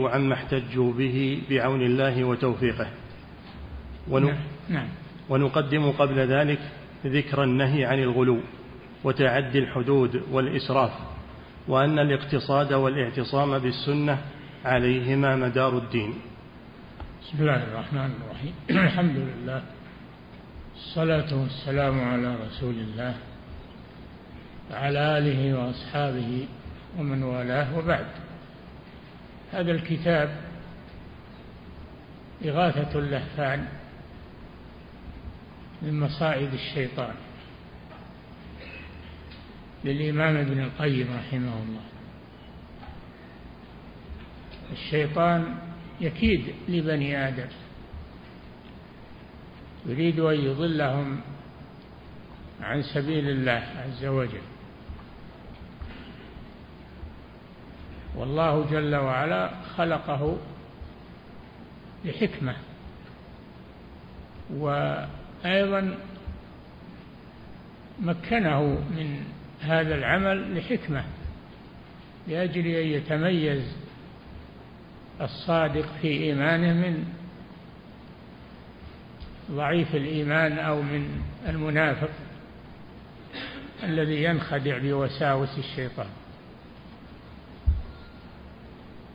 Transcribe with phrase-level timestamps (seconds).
[0.00, 2.86] عما احتجوا به بعون الله وتوفيقه
[4.08, 4.24] ون...
[4.24, 4.36] نعم.
[4.68, 4.88] نعم.
[5.28, 6.58] ونقدم قبل ذلك
[7.06, 8.40] ذكر النهي عن الغلو
[9.04, 10.90] وتعدي الحدود والإسراف
[11.68, 14.18] وأن الاقتصاد والاعتصام بالسنة
[14.64, 16.14] عليهما مدار الدين
[17.22, 18.54] بسم الله الرحمن الرحيم
[18.86, 19.62] الحمد لله
[20.74, 23.14] الصلاة والسلام على رسول الله
[24.70, 26.46] وعلى آله وأصحابه
[26.98, 28.27] ومن والاه وبعد
[29.52, 30.40] هذا الكتاب
[32.44, 33.68] إغاثة اللهفان
[35.82, 37.14] من مصائد الشيطان
[39.84, 41.84] للإمام ابن القيم رحمه الله.
[44.72, 45.58] الشيطان
[46.00, 47.48] يكيد لبني آدم
[49.86, 51.20] يريد أن يضلهم
[52.60, 54.57] عن سبيل الله عز وجل.
[58.18, 60.36] والله جل وعلا خلقه
[62.04, 62.56] لحكمة.
[64.50, 65.98] وأيضا
[68.00, 69.24] مكنه من
[69.60, 71.04] هذا العمل لحكمة
[72.28, 73.76] لأجل أن يتميز
[75.20, 77.04] الصادق في إيمانه من
[79.50, 82.10] ضعيف الإيمان أو من المنافق
[83.82, 86.06] الذي ينخدع بوساوس الشيطان.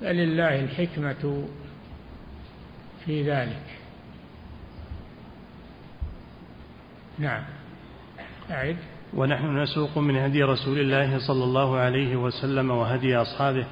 [0.01, 1.47] فلله الحكمة
[3.05, 3.63] في ذلك.
[7.19, 7.43] نعم.
[8.51, 8.77] أعد.
[9.13, 13.65] ونحن نسوق من هدي رسول الله صلى الله عليه وسلم وهدي أصحابه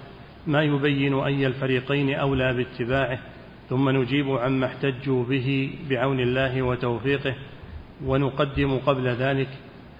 [0.47, 3.19] ما يبين أي الفريقين أولى باتباعه
[3.69, 7.35] ثم نجيب عما احتجوا به بعون الله وتوفيقه
[8.05, 9.49] ونقدم قبل ذلك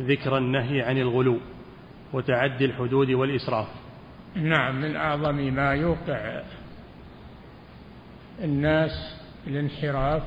[0.02, 1.38] ذكر النهي عن الغلو
[2.14, 3.68] وتعدي الحدود والإسراف.
[4.36, 6.44] نعم من أعظم ما يوقع
[8.44, 9.16] الناس
[9.48, 10.24] الانحراف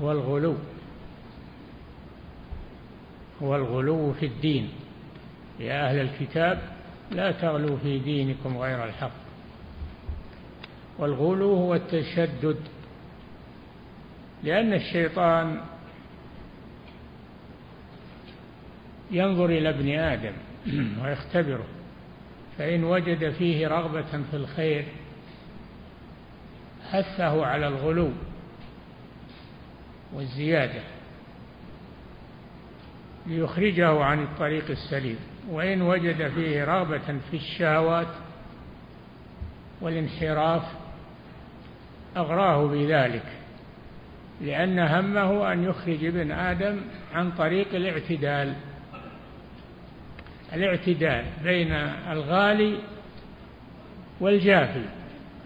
[0.00, 0.56] هو الغلو
[3.42, 4.70] هو الغلو في الدين.
[5.60, 6.62] يا أهل الكتاب
[7.10, 9.10] لا تغلوا في دينكم غير الحق.
[10.98, 12.60] والغلو هو التشدد
[14.42, 15.60] لأن الشيطان
[19.10, 20.32] ينظر إلى ابن آدم
[21.02, 21.79] ويختبره.
[22.60, 24.84] فإن وجد فيه رغبة في الخير
[26.90, 28.10] حثه على الغلو
[30.12, 30.82] والزيادة
[33.26, 35.18] ليخرجه عن الطريق السليم.
[35.48, 38.14] وإن وجد فيه رغبة في الشهوات
[39.80, 40.62] والانحراف
[42.16, 43.26] أغراه بذلك
[44.40, 46.80] لأن همه أن يخرج ابن آدم
[47.14, 48.54] عن طريق الاعتدال.
[50.54, 51.72] الاعتدال بين
[52.10, 52.78] الغالي
[54.20, 54.84] والجافي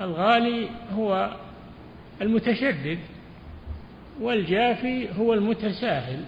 [0.00, 1.36] الغالي هو
[2.22, 2.98] المتشدد
[4.20, 6.24] والجافي هو المتساهل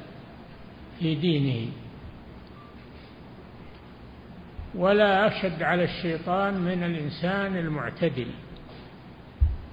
[0.98, 1.72] في دينه.
[4.74, 8.26] ولا أشد على الشيطان من الإنسان المعتدل.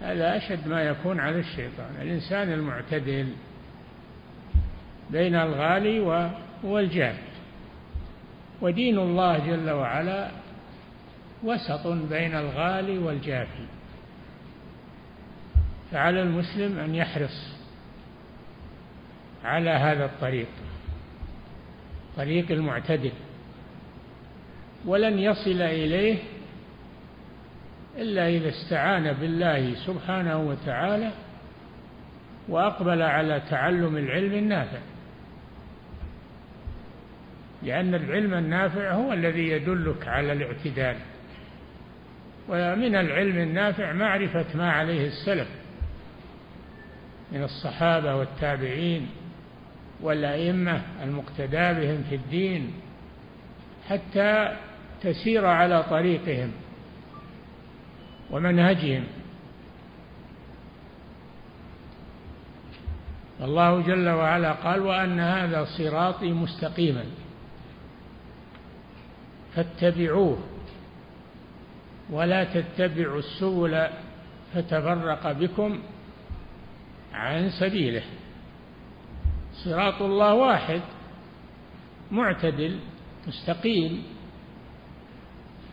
[0.01, 1.95] هذا أشد ما يكون على الشيطان.
[2.01, 3.27] الإنسان المعتدل
[5.09, 6.29] بين الغالي
[6.63, 7.32] والجافي
[8.63, 10.31] ودين الله جل وعلا
[11.43, 13.65] وسط بين الغالي والجافي.
[15.91, 17.55] فعلى المسلم أن يحرص
[19.43, 20.47] على هذا الطريق
[22.17, 23.11] طريق المعتدل
[24.85, 26.17] ولن يصل إليه
[27.97, 31.11] إلا إذا استعان بالله سبحانه وتعالى
[32.49, 34.79] وأقبل على تعلم العلم النافع.
[37.63, 40.95] لأن العلم النافع هو الذي يدلك على الاعتدال.
[42.49, 45.47] ومن العلم النافع معرفة ما عليه السلف
[47.31, 49.09] من الصحابة والتابعين
[50.01, 52.73] والأئمة المقتدى بهم في الدين
[53.89, 54.57] حتى
[55.01, 56.51] تسير على طريقهم
[58.31, 59.03] ومنهجهم.
[63.41, 67.03] الله جل وعلا قال وأن هذا صراطي مستقيما.
[69.55, 70.37] فاتبعوه
[72.09, 73.87] ولا تتبعوا السبل
[74.53, 75.79] فتفرق بكم
[77.13, 78.03] عن سبيله.
[79.53, 80.81] صراط الله واحد
[82.11, 82.79] معتدل
[83.27, 84.03] مستقيم.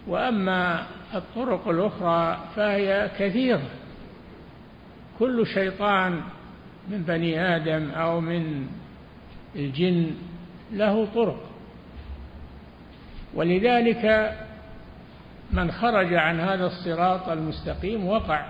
[0.07, 3.71] وأما الطرق الأخرى فهي كثيرة.
[5.19, 6.21] كل شيطان
[6.89, 8.67] من بني آدم أو من
[9.57, 10.11] الجن
[10.73, 11.50] له طرق.
[13.35, 14.35] ولذلك
[15.51, 18.47] من خرج عن هذا الصراط المستقيم وقع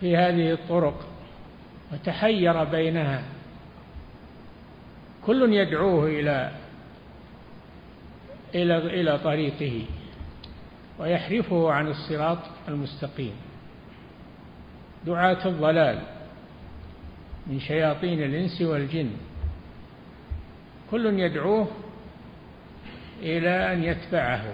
[0.00, 1.06] في هذه الطرق
[1.92, 3.22] وتحير بينها.
[5.26, 6.52] كل يدعوه إلى
[8.54, 9.84] إلى إلى طريقه
[10.98, 12.38] ويحرفه عن الصراط
[12.68, 13.34] المستقيم.
[15.06, 15.98] دعاة الضلال
[17.46, 19.10] من شياطين الإنس والجن.
[20.90, 21.68] كل يدعوه
[23.22, 24.44] إلى أن يتبعه.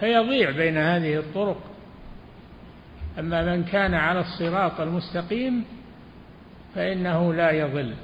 [0.00, 1.60] فيضيع بين هذه الطرق.
[3.18, 5.64] أما من كان على الصراط المستقيم
[6.74, 7.94] فإنه لا يضل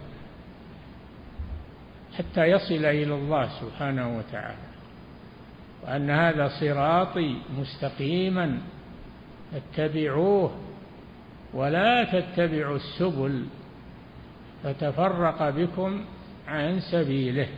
[2.19, 4.69] حتى يصل إلى الله سبحانه وتعالى.
[5.83, 8.59] وأن هذا صراطي مستقيما
[9.55, 10.55] اتبعوه
[11.55, 13.47] ولا تتبعوا السبل
[14.65, 16.05] فتفرق بكم
[16.49, 17.49] عن سبيله.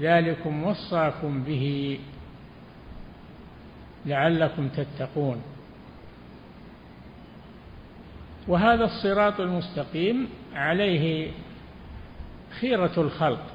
[0.00, 1.98] ذلكم وصاكم به
[4.06, 5.42] لعلكم تتقون.
[8.48, 11.30] وهذا الصراط المستقيم عليه
[12.60, 13.46] خيرة الخلق.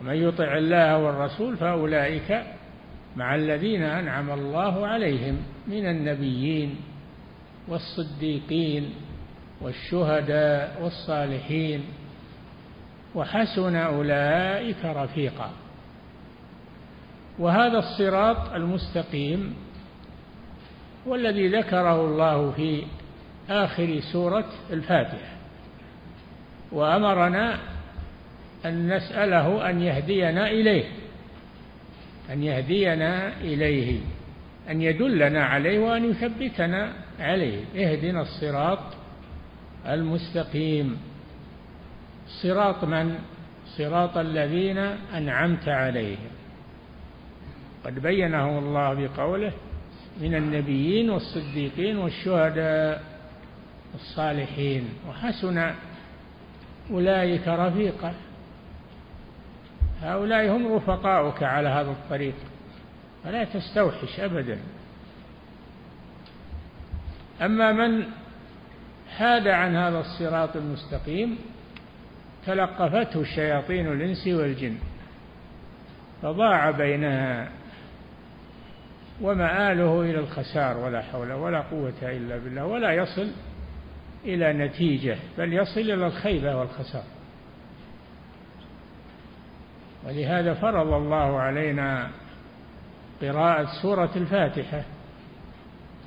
[0.00, 2.42] ومن يطع الله والرسول فأولئك
[3.16, 5.36] مع الذين أنعم الله عليهم
[5.66, 6.76] من النبيين
[7.68, 8.94] والصديقين
[9.60, 11.84] والشهداء والصالحين
[13.18, 15.50] وحسن أولئك رفيقا.
[17.38, 19.54] وهذا الصراط المستقيم
[21.06, 22.82] والذي ذكره الله في
[23.50, 25.36] آخر سورة الفاتحة.
[26.72, 27.58] وأمرنا
[28.66, 30.84] أن نسأله أن يهدينا إليه
[32.30, 34.00] أن يهدينا إليه
[34.70, 37.64] أن يدلنا عليه وأن يثبتنا عليه.
[37.76, 38.78] اهدنا الصراط
[39.86, 41.07] المستقيم.
[42.28, 43.18] صراط من؟
[43.66, 44.78] صراط الذين
[45.14, 46.30] أنعمت عليهم.
[47.84, 49.52] قد بينه الله بقوله
[50.20, 53.02] من النبيين والصديقين والشهداء
[53.94, 55.74] الصالحين وحسن
[56.90, 58.14] أولئك رفيقا.
[60.02, 62.34] هؤلاء هم رفقاؤك على هذا الطريق.
[63.24, 64.58] فلا تستوحش أبدا.
[67.42, 68.04] أما من
[69.16, 71.38] حاد عن هذا الصراط المستقيم
[72.46, 74.78] تلقفته الشياطين الإنس والجن
[76.22, 77.48] فضاع بينها
[79.20, 83.30] ومآله إلى الخسار ولا حول ولا قوة إلا بالله ولا يصل
[84.24, 87.04] إلى نتيجة بل يصل إلى الخيبة والخسار.
[90.06, 92.10] ولهذا فرض الله علينا
[93.22, 94.82] قراءة سورة الفاتحة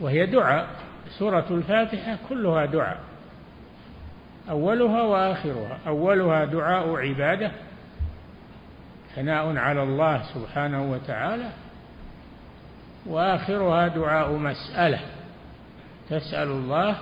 [0.02, 0.68] وهي دعاء
[1.20, 3.00] سورة الفاتحة كلها دعاء.
[4.50, 5.80] أولها وآخرها.
[5.88, 7.52] أولها دعاء عبادة
[9.16, 11.50] ثناء على الله سبحانه وتعالى
[13.06, 15.00] وآخرها دعاء مسألة.
[16.10, 16.96] تسأل الله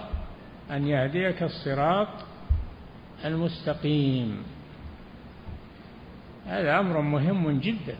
[0.71, 2.07] أن يهديك الصراط
[3.25, 4.43] المستقيم.
[6.47, 7.95] هذا أمر مهم جدا.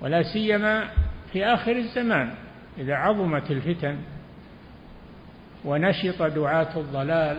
[0.00, 0.88] ولا سيما
[1.32, 2.34] في آخر الزمان
[2.78, 3.98] إذا عظمت الفتن
[5.64, 7.38] ونشط دعاة الضلال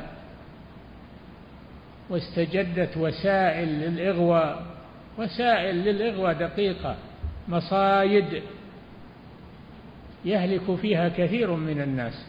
[2.10, 4.66] واستجدت وسائل للإغواء
[5.18, 6.96] وسائل للإغواء دقيقة
[7.48, 8.44] مصايد
[10.26, 12.26] يهلك فيها كثير من الناس.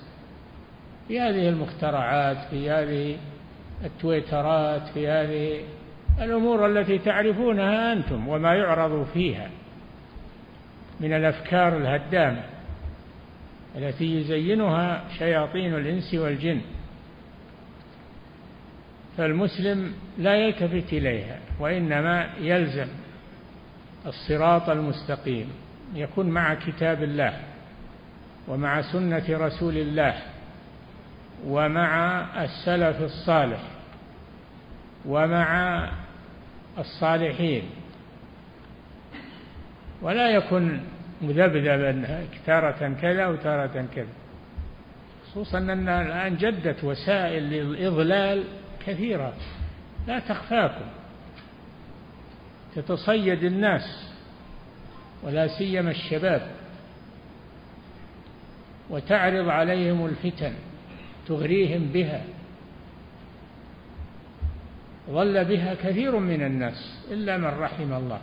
[1.09, 3.17] في هذه المخترعات في هذه
[3.85, 5.61] التويترات في هذه
[6.23, 9.51] الأمور التي تعرفونها أنتم وما يعرض فيها
[11.01, 12.58] من الأفكار الهدامة.
[13.79, 16.61] التي يزينها شياطين الإنس والجن.
[19.17, 22.87] فالمسلم لا يلتفت إليها وإنما يلزم
[24.07, 25.53] الصراط المستقيم
[25.95, 27.41] يكون مع كتاب الله
[28.49, 30.15] ومع سنة رسول الله
[31.47, 33.61] ومع السلف الصالح
[35.07, 35.83] ومع
[36.79, 37.63] الصالحين.
[40.03, 40.81] ولا يكن
[41.23, 44.07] مذبذبا تارة كذا وتارة كذا.
[45.31, 48.45] خصوصا أن الآن جدت وسائل للإضلال
[48.87, 49.33] كثيرة.
[50.07, 50.85] لا تخفاكم.
[52.75, 54.13] تتصيد الناس.
[55.23, 56.51] ولا سيما الشباب.
[58.91, 60.53] وتعرض عليهم الفتن.
[61.27, 62.25] تغريهم بها.
[65.11, 67.07] ظل بها كثير من الناس.
[67.11, 68.21] إلا من رحم الله.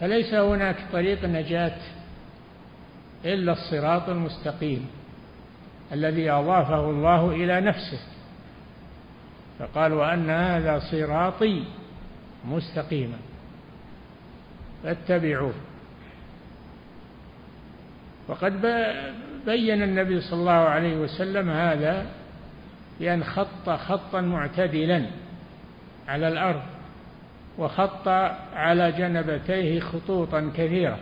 [0.00, 1.76] فليس هناك طريق نجاة
[3.24, 4.86] إلا الصراط المستقيم
[5.92, 7.98] الذي أضافه الله إلى نفسه.
[9.58, 11.64] فقال وأن هذا صراطي
[12.44, 13.18] مستقيما
[14.84, 15.54] فاتبعوه.
[18.28, 18.60] وقد
[19.46, 22.06] بين النبي صلى الله عليه وسلم هذا
[23.00, 25.06] بأن خط خطا معتدلا
[26.08, 26.77] على الأرض.
[27.58, 28.08] وخط
[28.54, 30.98] على جنبتيه خطوطا كثيرة.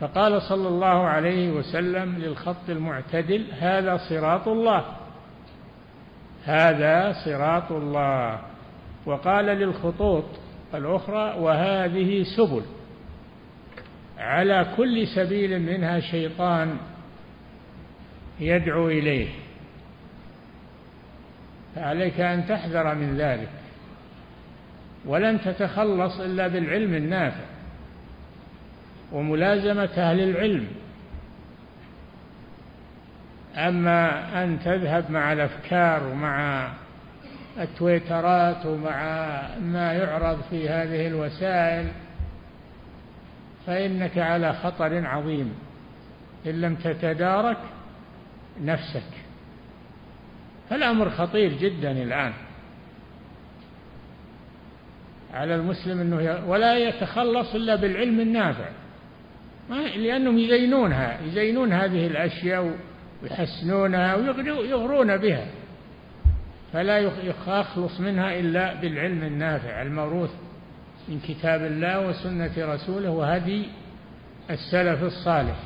[0.00, 4.84] فقال صلى الله عليه وسلم للخط المعتدل هذا صراط الله.
[6.44, 8.40] هذا صراط الله.
[9.06, 10.24] وقال للخطوط
[10.74, 12.62] الأخرى وهذه سبل.
[14.18, 16.76] على كل سبيل منها شيطان
[18.40, 19.28] يدعو إليه.
[21.74, 23.48] فعليك أن تحذر من ذلك.
[25.06, 27.44] ولن تتخلص إلا بالعلم النافع
[29.12, 30.66] وملازمة أهل العلم.
[33.56, 36.68] أما أن تذهب مع الأفكار ومع
[37.58, 39.00] التويترات ومع
[39.60, 41.88] ما يعرض في هذه الوسائل
[43.66, 45.54] فإنك على خطر عظيم.
[46.46, 47.58] إن لم تتدارك
[48.62, 49.12] نفسك.
[50.70, 52.32] فالأمر خطير جدا الآن.
[55.34, 58.68] على المسلم أنه ولا يتخلص إلا بالعلم النافع.
[59.96, 62.74] لأنهم يزينونها يزينون هذه الأشياء
[63.22, 65.46] ويحسنونها ويغرون بها.
[66.72, 70.30] فلا يخلص منها إلا بالعلم النافع الموروث
[71.08, 73.66] من كتاب الله وسنة رسوله وهدي
[74.50, 75.56] السلف الصالح.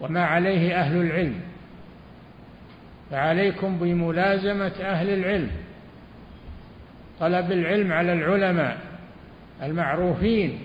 [0.00, 1.40] وما عليه أهل العلم.
[3.10, 5.50] فعليكم بملازمة أهل العلم.
[7.20, 8.78] طلب العلم على العلماء
[9.62, 10.58] المعروفين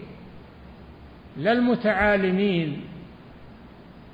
[1.38, 2.82] لا المتعالمين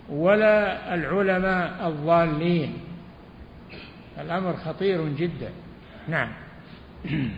[0.10, 2.74] ولا العلماء الضالين.
[4.20, 5.50] الأمر خطير جدا.
[6.08, 6.30] نعم.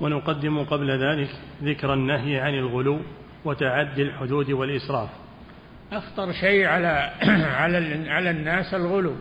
[0.00, 1.30] ونقدم قبل ذلك
[1.62, 3.00] ذكر النهي عن الغلو
[3.44, 5.08] وتعدي الحدود والإسراف.
[5.92, 7.12] أخطر شيء على
[7.60, 9.14] على على الناس الغلو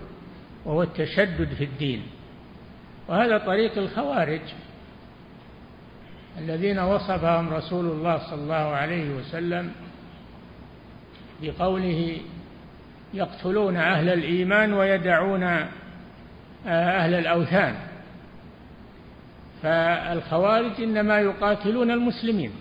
[0.66, 2.02] وهو التشدد في الدين.
[3.12, 4.42] وهذا طريق الخوارج
[6.38, 9.72] الذين وصفهم رسول الله صلى الله عليه وسلم
[11.42, 12.18] بقوله
[13.14, 15.44] يقتلون أهل الإيمان ويدعون
[16.68, 17.76] أهل الأوثان.
[19.64, 22.52] فالخوارج إنما يقاتلون المسلمين.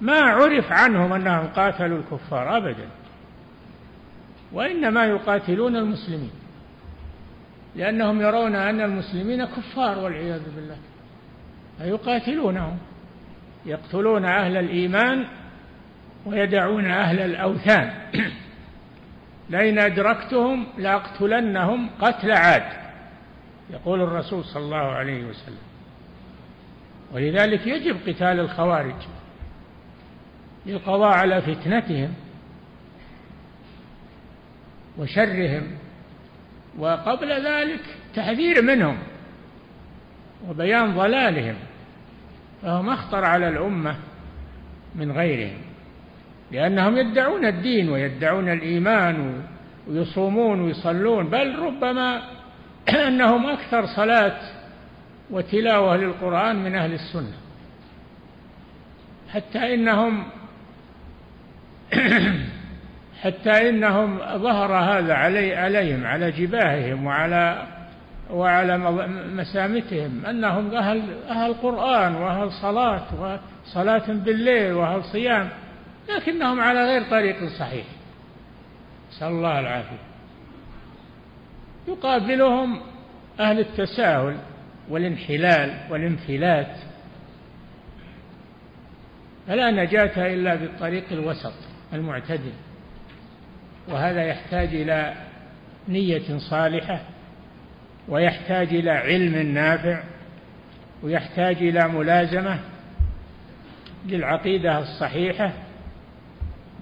[0.00, 2.88] ما عرف عنهم أنهم قاتلوا الكفار أبدا
[4.52, 6.30] وإنما يقاتلون المسلمين.
[7.78, 10.76] لأنهم يرون أن المسلمين كفار والعياذ بالله.
[11.78, 12.78] فيقاتلونهم
[13.66, 15.26] يقتلون أهل الإيمان
[16.26, 17.92] ويدعون أهل الأوثان.
[19.50, 22.72] لئن أدركتهم لأقتلنهم قتل عاد
[23.70, 25.68] يقول الرسول صلى الله عليه وسلم.
[27.12, 29.02] ولذلك يجب قتال الخوارج
[30.66, 32.14] للقضاء على فتنتهم
[34.98, 35.78] وشرهم
[36.78, 37.80] وقبل ذلك
[38.14, 38.98] تحذير منهم
[40.48, 41.54] وبيان ضلالهم
[42.62, 43.96] فهم أخطر على الأمة
[44.94, 45.58] من غيرهم
[46.52, 49.42] لأنهم يدعون الدين ويدعون الإيمان
[49.88, 52.22] ويصومون ويصلون بل ربما
[53.08, 54.40] أنهم أكثر صلاة
[55.30, 57.36] وتلاوة للقرآن من أهل السنة
[59.32, 60.24] حتى إنهم
[63.22, 67.66] حتى إنهم ظهر هذا علي عليهم على جباههم وعلى
[68.30, 68.78] وعلى
[69.34, 73.06] مسامتهم أنهم أهل أهل قرآن وأهل صلاة
[73.66, 75.48] وصلاة بالليل وأهل صيام
[76.08, 77.86] لكنهم على غير طريق صحيح.
[79.10, 80.08] نسأل الله العافية.
[81.88, 82.80] يقابلهم
[83.40, 84.36] أهل التساهل
[84.88, 86.76] والانحلال والانفلات.
[89.46, 91.54] فلا نجاة إلا بالطريق الوسط
[91.92, 92.52] المعتدل.
[93.88, 95.14] وهذا يحتاج إلى
[95.88, 97.00] نية صالحة
[98.08, 100.02] ويحتاج إلى علم نافع
[101.02, 102.60] ويحتاج إلى ملازمة
[104.06, 105.52] للعقيدة الصحيحة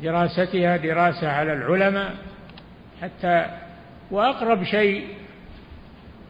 [0.03, 2.15] دراستها دراسة على العلماء
[3.03, 3.47] حتى
[4.11, 5.07] وأقرب شيء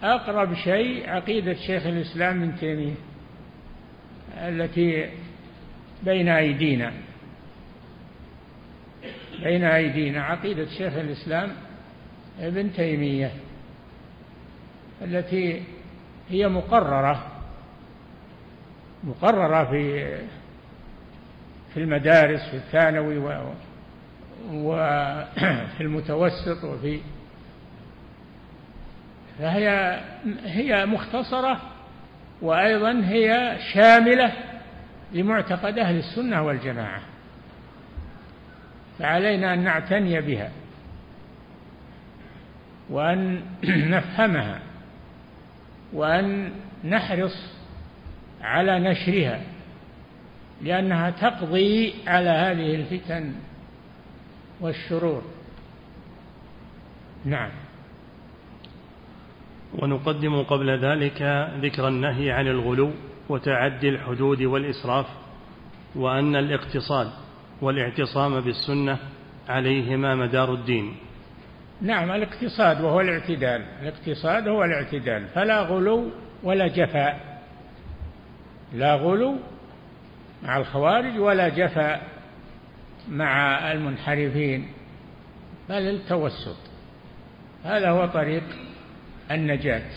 [0.02, 2.94] أقرب شيء عقيدة شيخ الإسلام ابن تيمية
[4.38, 5.10] التي
[6.02, 6.92] بين أيدينا.
[9.42, 11.52] بين أيدينا عقيدة شيخ الإسلام
[12.40, 13.32] ابن تيمية
[15.02, 15.62] التي
[16.28, 17.26] هي مقررة
[19.04, 20.16] مقررة في
[21.74, 23.18] في المدارس في الثانوي
[24.52, 27.00] وفي المتوسط وفي
[29.38, 30.00] فهي
[30.44, 31.60] هي مختصرة
[32.42, 34.32] وأيضا هي شاملة
[35.12, 37.00] لمعتقد أهل السنة والجماعة.
[38.98, 40.50] فعلينا أن نعتني بها
[42.90, 43.40] وأن
[43.94, 44.60] نفهمها
[45.92, 46.52] وأن
[46.84, 47.56] نحرص
[48.42, 49.40] على نشرها
[50.62, 53.32] لأنها تقضي على هذه الفتن
[54.60, 55.22] والشرور.
[57.24, 57.50] نعم.
[59.74, 62.90] ونقدم قبل ذلك ذكر النهي عن الغلو
[63.28, 65.06] وتعدي الحدود والإسراف
[65.94, 67.25] وأن الاقتصاد
[67.62, 68.98] والاعتصام بالسنة
[69.48, 70.96] عليهما مدار الدين.
[71.82, 73.62] نعم الاقتصاد وهو الاعتدال.
[73.82, 76.10] الاقتصاد هو الاعتدال فلا غلو
[76.42, 77.42] ولا جفاء.
[78.74, 79.36] لا غلو
[80.42, 82.08] مع الخوارج ولا جفاء
[83.08, 84.68] مع المنحرفين
[85.68, 86.56] بل التوسط.
[87.64, 88.42] هذا هو طريق
[89.30, 89.90] النجاة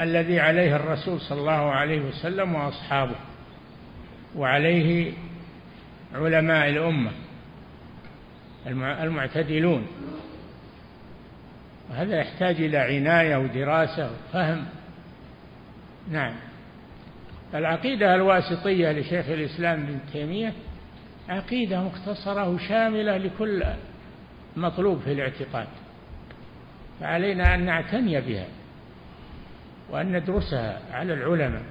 [0.00, 3.16] الذي عليه الرسول صلى الله عليه وسلم وأصحابه
[4.36, 5.12] وعليه
[6.14, 7.10] علماء الأمة
[9.02, 9.86] المعتدلون.
[11.90, 14.64] وهذا يحتاج إلى عناية ودراسة وفهم.
[16.10, 16.34] نعم.
[17.54, 20.52] العقيدة الواسطية لشيخ الإسلام ابن تيمية
[21.28, 23.64] عقيدة مختصرة وشاملة لكل
[24.56, 25.66] مطلوب في الاعتقاد.
[27.00, 28.46] فعلينا أن نعتني بها
[29.90, 31.62] وأن ندرسها على العلماء.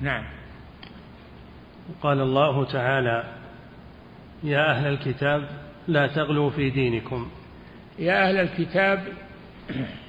[0.00, 0.39] نعم.
[2.02, 3.24] قال الله تعالى
[4.42, 5.48] يا أهل الكتاب
[5.88, 7.30] لا تغلوا في دينكم.
[7.98, 9.04] يا أهل الكتاب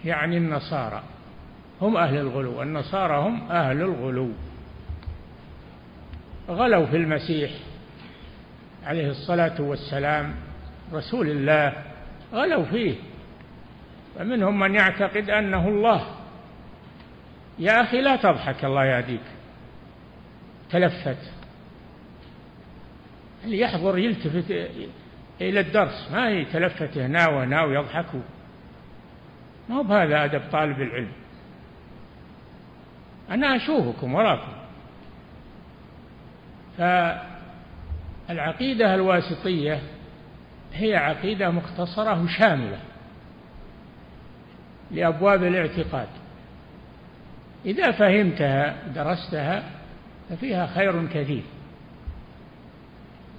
[0.05, 1.03] يعني النصارى.
[1.81, 2.61] هم أهل الغلو.
[2.61, 4.29] النصارى هم أهل الغلو.
[6.50, 7.51] غلوا في المسيح
[8.83, 10.35] عليه الصلاة والسلام
[10.93, 11.73] رسول الله
[12.33, 12.95] غلوا فيه.
[14.17, 16.07] فمنهم من يعتقد أنه الله.
[17.59, 19.21] يا أخي لا تضحك الله يهديك.
[20.69, 21.40] تلفت.
[23.43, 24.51] اللي يحضر يلتفت
[25.41, 26.10] إلى الدرس.
[26.12, 28.06] ما يتلفت هنا وهنا ويضحك.
[29.69, 31.12] ما هو بهذا أدب طالب العلم.
[33.30, 34.51] أنا أشوفكم وراكم.
[38.27, 39.80] فالعقيدة الواسطية
[40.73, 42.80] هي عقيدة مختصرة وشاملة
[44.91, 46.08] لأبواب الاعتقاد.
[47.65, 49.63] إذا فهمتها درستها
[50.30, 51.43] ففيها خير كثير.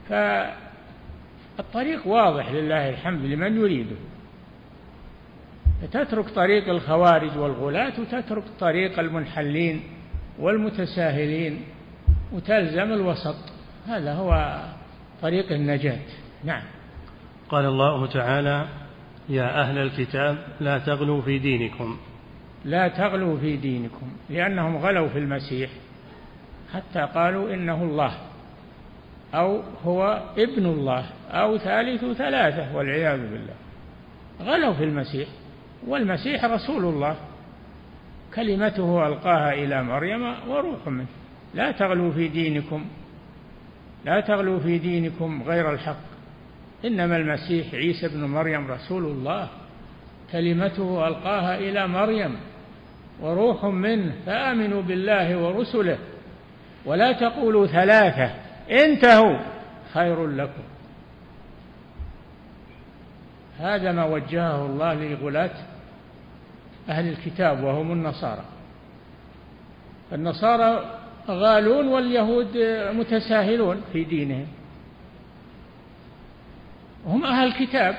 [0.09, 3.97] فالطريق واضح لله الحمد لمن يريده.
[5.83, 9.83] فتترك طريق الخوارج والغلاة وتترك طريق المنحلين
[10.39, 11.65] والمتساهلين
[12.33, 13.37] وتلزم الوسط.
[13.87, 14.63] هذا هو
[15.23, 15.99] طريق النجاة.
[16.45, 16.63] نعم.
[17.49, 18.69] قال الله تعالى
[19.29, 21.99] يا أهل الكتاب لا تغلوا في دينكم.
[22.65, 25.71] لا تغلوا في دينكم لأنهم غلوا في المسيح
[26.75, 28.32] حتى قالوا إنه الله.
[29.35, 33.55] أو هو ابن الله أو ثالث ثلاثة والعياذ بالله.
[34.43, 35.29] غلوا في المسيح
[35.87, 37.17] والمسيح رسول الله.
[38.35, 41.07] كلمته ألقاها إلى مريم وروح منه.
[41.55, 42.85] لا تغلوا في دينكم
[44.05, 46.13] لا تغلوا في دينكم غير الحق.
[46.85, 49.49] إنما المسيح عيسى ابن مريم رسول الله.
[50.33, 52.37] كلمته ألقاها إلى مريم
[53.21, 54.13] وروح منه.
[54.27, 55.99] فآمنوا بالله ورسله.
[56.85, 58.31] ولا تقولوا ثلاثة.
[58.73, 59.39] انتهوا
[59.95, 60.63] خير لكم.
[63.59, 65.51] هذا ما وجهه الله لغلاة
[66.89, 68.45] أهل الكتاب وهم النصارى.
[70.13, 72.57] النصارى غالون واليهود
[72.97, 74.47] متساهلون في دينهم.
[77.07, 77.95] هم أهل الكتاب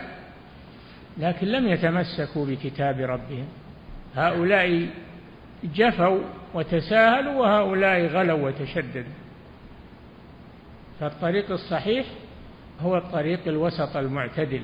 [1.18, 3.48] لكن لم يتمسكوا بكتاب ربهم.
[4.16, 4.88] هؤلاء
[5.64, 6.20] جفوا
[6.54, 9.23] وتساهلوا وهؤلاء غلوا وتشددوا.
[11.04, 12.06] فالطريق الصحيح
[12.82, 14.62] هو الطريق الوسط المعتدل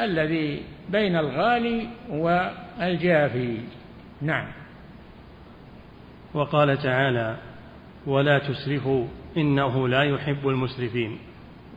[0.00, 3.58] الذي بين الغالي والجافي.
[4.22, 4.48] نعم.
[6.34, 7.36] وقال تعالى
[8.06, 11.18] ولا تسرفوا إنه لا يحب المسرفين.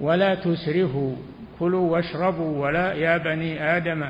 [0.02, 1.15] ولا تسرفوا
[1.60, 4.10] كلوا واشربوا ولا يا بني آدم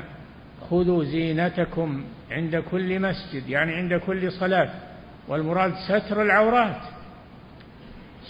[0.70, 4.70] خذوا زينتكم عند كل مسجد يعني عند كل صلاة.
[5.28, 6.82] والمراد ستر العورات.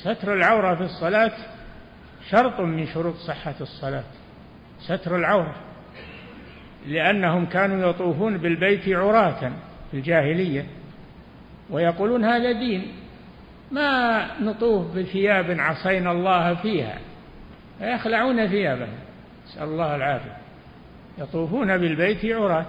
[0.03, 1.33] ستر العورة في الصلاة
[2.31, 4.05] شرط من شروط صحة الصلاة.
[4.81, 5.55] ستر العورة.
[6.87, 9.53] لأنهم كانوا يطوفون بالبيت عراة
[9.91, 10.67] في الجاهلية
[11.71, 12.93] ويقولون هذا دين.
[13.71, 16.99] ما نطوف بثياب عصينا الله فيها.
[17.79, 18.99] فيخلعون ثيابهم
[19.47, 20.37] نسأل الله العافية.
[21.19, 22.67] يطوفون بالبيت عراة.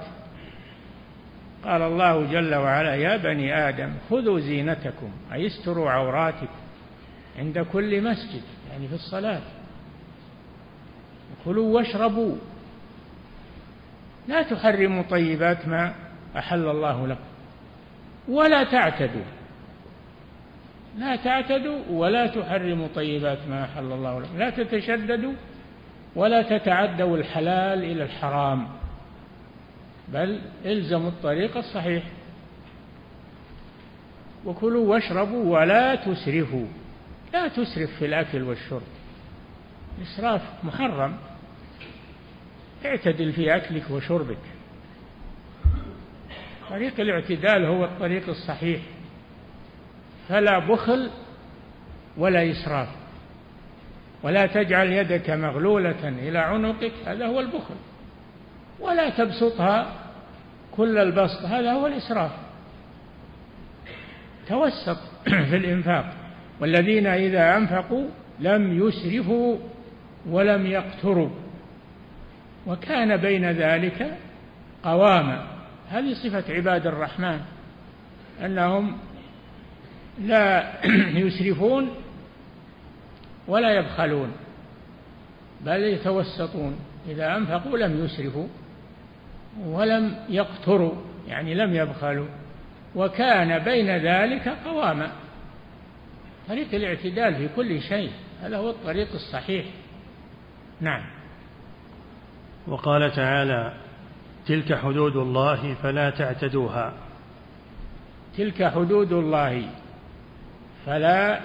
[1.63, 5.11] قال الله جل وعلا يا بني آدم خذوا زينتكم.
[5.33, 6.60] أي استروا عوراتكم.
[7.39, 8.41] عند كل مسجد
[8.71, 9.41] يعني في الصلاة.
[11.45, 12.35] كلوا واشربوا.
[14.27, 15.93] لا تحرموا طيبات ما
[16.37, 17.23] أحل الله لكم.
[18.29, 19.25] ولا تعتدوا.
[20.97, 24.37] لا تعتدوا ولا تحرموا طيبات ما أحل الله لكم.
[24.37, 25.33] لا تتشددوا
[26.15, 28.67] ولا تتعدوا الحلال إلى الحرام.
[30.07, 32.03] بل إلزموا الطريق الصحيح.
[34.45, 36.65] وكلوا واشربوا ولا تسرفوا.
[37.33, 38.81] لا تسرف في الأكل والشرب.
[39.97, 41.17] الإسراف محرم.
[42.85, 44.37] اعتدل في أكلك وشربك.
[46.69, 48.81] طريق الاعتدال هو الطريق الصحيح.
[50.29, 51.09] فلا بخل
[52.17, 52.87] ولا إسراف.
[54.23, 57.75] ولا تجعل يدك مغلولة إلى عنقك هذا هو البخل.
[58.79, 59.95] ولا تبسطها
[60.71, 62.31] كل البسط هذا هو الإسراف.
[64.47, 66.20] توسط في الإنفاق.
[66.61, 68.07] والذين إذا أنفقوا
[68.39, 69.57] لم يسرفوا
[70.29, 71.29] ولم يقتروا.
[72.67, 74.17] وكان بين ذلك
[74.83, 75.47] قواما.
[75.89, 77.39] هذه صفة عباد الرحمن
[78.45, 78.97] أنهم
[80.19, 80.71] لا
[81.25, 81.89] يسرفون
[83.47, 84.31] ولا يبخلون
[85.61, 86.79] بل يتوسطون.
[87.09, 88.47] إذا أنفقوا لم يسرفوا
[89.65, 90.93] ولم يقتروا
[91.27, 92.27] يعني لم يبخلوا.
[92.95, 95.11] وكان بين ذلك قواما.
[96.51, 98.11] طريق الاعتدال في كل شيء
[98.41, 99.65] هذا هو الطريق الصحيح.
[100.81, 101.01] نعم.
[102.67, 103.73] وقال تعالى
[104.47, 106.93] تلك حدود الله فلا تعتدوها.
[108.37, 109.65] تلك حدود الله
[110.85, 111.39] فلا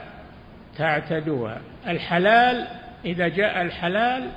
[0.79, 1.61] تعتدوها.
[1.87, 2.66] الحلال
[3.05, 4.31] إذا جاء الحلال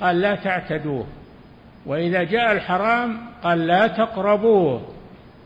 [0.00, 1.06] قال لا تعتدوه
[1.86, 4.94] وإذا جاء الحرام قال لا تقربوه.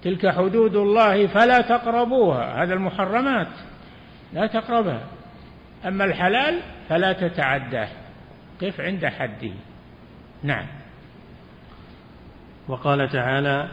[0.03, 2.63] تلك حدود الله فلا تقربوها.
[2.63, 3.49] هذا المحرمات.
[4.33, 5.07] لا تقربها.
[5.87, 7.89] أما الحلال فلا تتعداه.
[8.63, 9.53] قف عند حده.
[10.43, 10.67] نعم.
[12.69, 13.69] وقال تعالى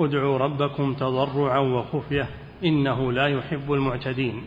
[0.00, 2.28] ادعوا ربكم تضرعا وخفية
[2.64, 4.44] إنه لا يحب المعتدين.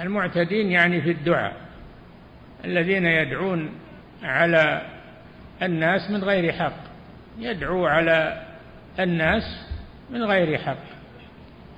[0.00, 1.56] المعتدين يعني في الدعاء.
[2.64, 3.70] الذين يدعون
[4.22, 4.82] على
[5.62, 6.76] الناس من غير حق.
[7.38, 8.46] يدعو على
[9.00, 9.42] الناس
[10.10, 10.84] من غير حق.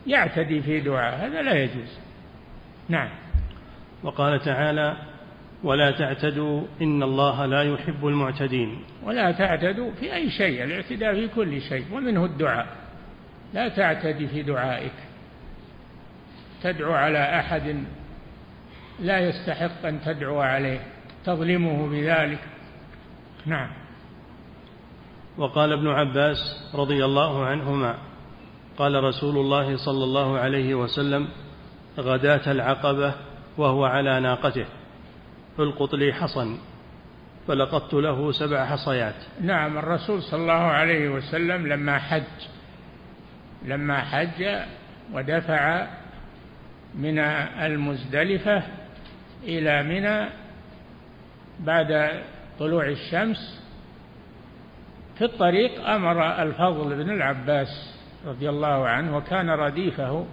[0.06, 1.26] يعتدي في دعاء.
[1.26, 2.01] هذا لا يجوز.
[2.88, 3.08] نعم.
[4.02, 4.96] وقال تعالى
[5.64, 8.84] ولا تعتدوا إن الله لا يحب المعتدين.
[9.02, 12.66] ولا تعتدوا في أي شيء الاعتداء في كل شيء ومنه الدعاء.
[13.54, 14.94] لا تعتدي في دعائك.
[16.62, 17.84] تدعو على أحد
[19.00, 20.80] لا يستحق أن تدعو عليه
[21.24, 22.40] تظلمه بذلك.
[23.46, 23.68] نعم.
[25.38, 26.38] وقال ابن عباس
[26.74, 27.98] رضي الله عنهما
[28.78, 31.28] قال رسول الله صلى الله عليه وسلم
[31.98, 33.14] غداة العقبة
[33.56, 34.66] وهو على ناقته.
[35.58, 36.58] القط لي حصن
[37.48, 39.14] فلقطت له سبع حصيات.
[39.40, 42.22] نعم الرسول صلى الله عليه وسلم لما حج
[43.64, 44.46] لما حج
[45.12, 45.86] ودفع
[46.94, 48.62] من المزدلفة
[49.44, 50.28] إلى منى
[51.60, 52.22] بعد
[52.58, 53.62] طلوع الشمس.
[55.18, 57.94] في الطريق أمر الفضل بن العباس
[58.26, 60.26] رضي الله عنه وكان رديفه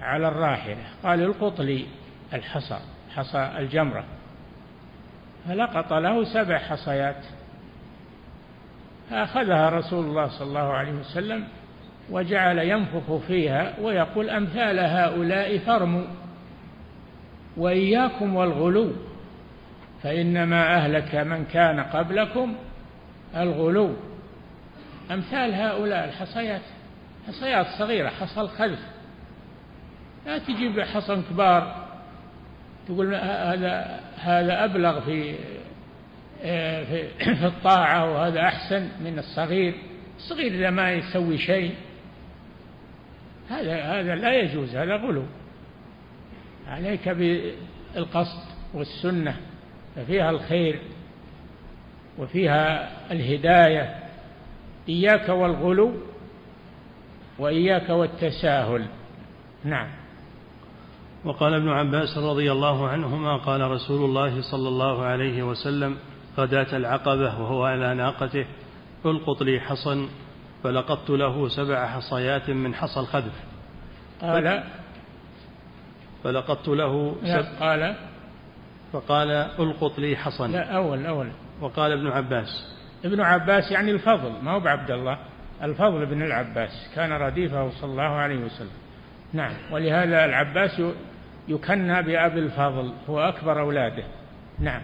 [0.00, 0.84] على الراحلة.
[1.02, 1.86] قال القط لي
[2.32, 2.78] الحصى
[3.14, 4.04] حصى الجمرة.
[5.48, 7.24] فلقط له سبع حصيات.
[9.10, 11.44] فأخذها رسول الله صلى الله عليه وسلم
[12.10, 16.04] وجعل ينفخ فيها ويقول أمثال هؤلاء فرموا.
[17.56, 18.92] وإياكم والغلو
[20.02, 22.54] فإنما أهلك من كان قبلكم
[23.36, 23.96] الغلو.
[25.10, 26.62] أمثال هؤلاء الحصيات
[27.28, 28.80] حصيات صغيرة حصى الخلف.
[30.26, 31.86] لا تجيب حصن كبار.
[32.86, 35.34] تقول هذا هذا أبلغ في
[36.84, 39.74] في, في الطاعة وهذا أحسن من الصغير.
[40.16, 41.74] الصغير إذا ما يسوي شيء
[43.50, 45.24] هذا هذا لا يجوز هذا غلو.
[46.68, 48.42] عليك بالقصد
[48.74, 49.36] والسنة
[49.96, 50.80] ففيها الخير
[52.18, 53.94] وفيها الهداية.
[54.88, 55.94] إياك والغلو
[57.38, 58.86] وإياك والتساهل.
[59.64, 59.99] نعم.
[61.24, 65.96] وقال ابن عباس رضي الله عنهما قال رسول الله صلى الله عليه وسلم
[66.38, 68.46] غداة العقبة وهو على ناقته
[69.06, 70.08] القط لي حصن
[70.64, 73.32] فلقطت له سبع حصيات من حصى الخذف
[74.20, 74.62] قال؟
[76.24, 77.94] فلقطت له سب قال؟
[78.92, 80.52] فقال القط لي حصن.
[80.52, 81.28] لا أول أول.
[81.60, 82.76] وقال ابن عباس.
[83.04, 85.18] ابن عباس يعني الفضل ما هو بعبد الله
[85.62, 88.70] الفضل بن العباس كان رديفه صلى الله عليه وسلم.
[89.32, 90.82] نعم ولهذا العباس
[91.50, 94.04] يكنى بأبي الفضل هو أكبر أولاده.
[94.58, 94.82] نعم.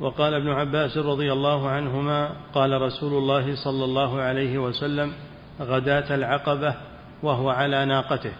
[0.00, 5.12] وقال ابن عباس رضي الله عنهما قال رسول الله صلى الله عليه وسلم
[5.60, 6.74] غداة العقبة
[7.22, 8.32] وهو على ناقته.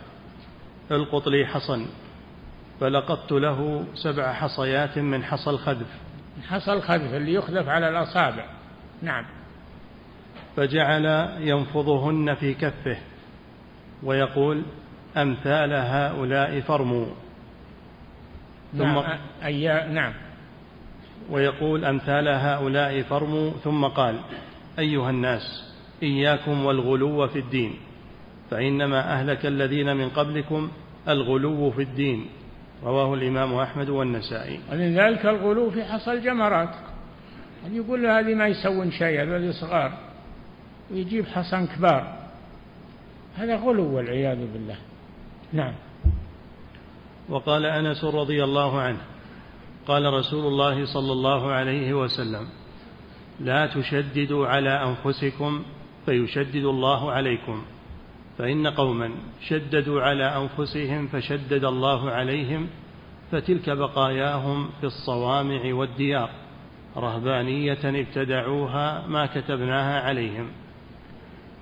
[0.91, 1.87] القط لي حصن
[2.81, 5.87] فلقطت له سبع حصيات من حصى الخذف
[6.49, 8.45] حصى الخذف اللي يخذف على الأصابع.
[9.03, 9.25] نعم.
[10.57, 12.97] فجعل ينفضهن في كفه
[14.03, 14.63] ويقول
[15.17, 17.07] أمثال هؤلاء فرموا.
[18.73, 20.13] ثم نعم, أي نعم.
[21.31, 24.21] ويقول أمثال هؤلاء فرموا ثم قال
[24.79, 25.73] أيها الناس
[26.03, 27.75] إياكم والغلو في الدين
[28.51, 30.71] فإنما أهلك الذين من قبلكم
[31.09, 32.27] الغلو في الدين.
[32.85, 34.61] رواه الإمام أحمد والنسائي.
[34.73, 36.75] ومن ذلك الغلو في حصى الجمرات.
[37.63, 39.93] يعني يقول هذه ما يسوون شيء هذول صغار
[40.91, 42.19] ويجيب حصن كبار.
[43.37, 44.77] هذا غلو والعياذ بالله.
[45.53, 45.75] نعم.
[47.29, 49.01] وقال أنس رضي الله عنه
[49.87, 52.49] قال رسول الله صلى الله عليه وسلم
[53.41, 55.63] لا تشددوا على أنفسكم
[56.07, 57.63] فيشدد الله عليكم
[58.39, 59.11] فإن قوما
[59.49, 62.69] شددوا على أنفسهم فشدد الله عليهم
[63.33, 66.31] فتلك بقاياهم في الصوامع والديار
[66.97, 70.49] رهبانية ابتدعوها ما كتبناها عليهم.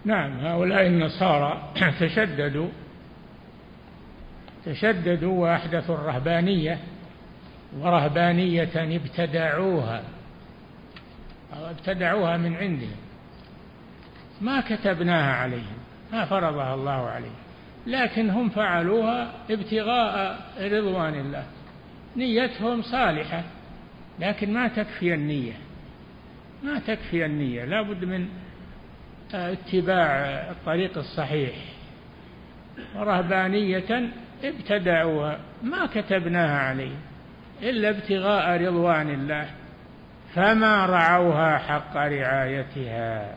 [0.04, 2.68] نعم هؤلاء النصارى تشددوا
[4.64, 6.78] تشددوا واحدثوا الرهبانية
[7.78, 10.02] ورهبانية ابتدعوها
[11.56, 12.96] أو ابتدعوها من عندهم.
[14.40, 15.78] ما كتبناها عليهم
[16.12, 17.40] ما فرضها الله عليهم
[17.86, 21.44] لكن هم فعلوها ابتغاء رضوان الله.
[22.16, 23.44] نيتهم صالحة
[24.18, 25.52] لكن ما تكفي النية
[26.62, 27.64] ما تكفي النية.
[27.64, 28.28] لا بد من
[29.34, 30.10] اتباع
[30.50, 31.54] الطريق الصحيح.
[32.96, 34.10] ورهبانية
[34.44, 35.40] ابتدعوها.
[35.62, 37.00] ما كتبناها عليهم
[37.62, 39.50] إلا ابتغاء رضوان الله.
[40.34, 43.34] فما رعوها حق رعايتها.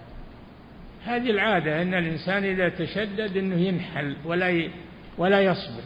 [1.05, 4.69] هذه العادة أن الإنسان إذا تشدد أنه ينحل ولا
[5.17, 5.83] ولا يصبر.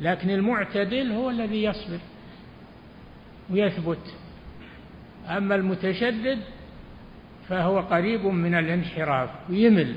[0.00, 1.98] لكن المعتدل هو الذي يصبر
[3.50, 4.14] ويثبت.
[5.28, 6.38] أما المتشدد
[7.48, 9.94] فهو قريب من الانحراف ويمل.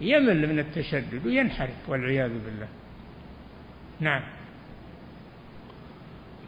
[0.00, 2.68] يمل من التشدد وينحرف والعياذ بالله.
[4.02, 4.22] نعم.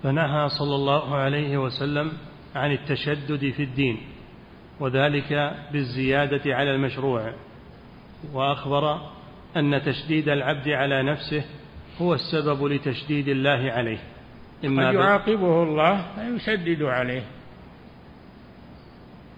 [0.02, 2.12] فنهى صلى الله عليه وسلم
[2.54, 3.98] عن التشدد في الدين
[4.80, 7.32] وذلك بالزيادة على المشروع
[8.32, 9.00] وأخبر
[9.56, 11.44] أن تشديد العبد على نفسه
[12.02, 13.98] هو السبب لتشديد الله عليه.
[14.64, 17.22] إما يعاقبه الله فيشدد عليه.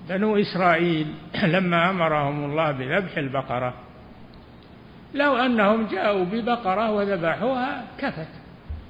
[0.09, 1.07] بنو إسرائيل
[1.55, 3.86] لما أمرهم الله بذبح البقرة
[5.16, 8.29] لو أنهم جاءوا ببقرة وذبحوها كفت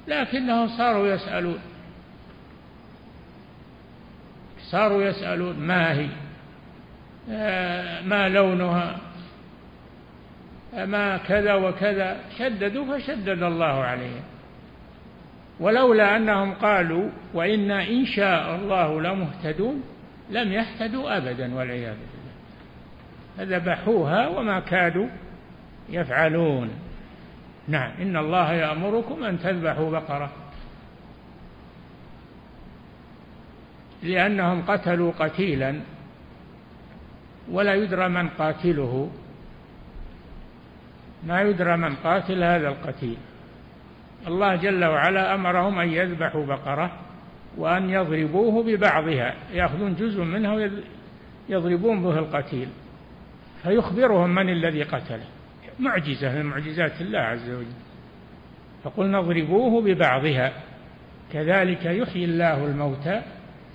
[0.07, 1.59] لكنهم صاروا يسألون.
[4.59, 6.07] صاروا يسألون ما هي؟
[7.31, 8.97] آه، ما لونها؟
[10.73, 14.23] ما كذا وكذا؟ شددوا فشدد الله عليهم.
[15.59, 19.83] ولولا أنهم قالوا وإنا إن شاء الله لمهتدون
[20.29, 22.27] لم يهتدوا أبدا والعياذ بالله.
[23.37, 25.07] فذبحوها وما كادوا
[25.89, 26.69] يفعلون.
[27.67, 27.91] نعم.
[28.01, 30.31] إن الله يأمركم أن تذبحوا بقرة.
[34.03, 35.79] لأنهم قتلوا قتيلا
[37.51, 39.11] ولا يدرى من قاتله.
[41.27, 43.17] ما يدرى من قاتل هذا القتيل.
[44.27, 46.91] الله جل وعلا أمرهم أن يذبحوا بقرة
[47.57, 49.33] وأن يضربوه ببعضها.
[49.53, 50.69] يأخذون جزء منها
[51.49, 52.69] ويضربون به القتيل.
[53.63, 55.36] فيخبرهم من الذي قتله.
[55.79, 57.65] معجزة من معجزات الله عز وجل.
[58.83, 60.53] فقلنا اضربوه ببعضها.
[61.33, 63.21] كذلك يحيي الله الموتى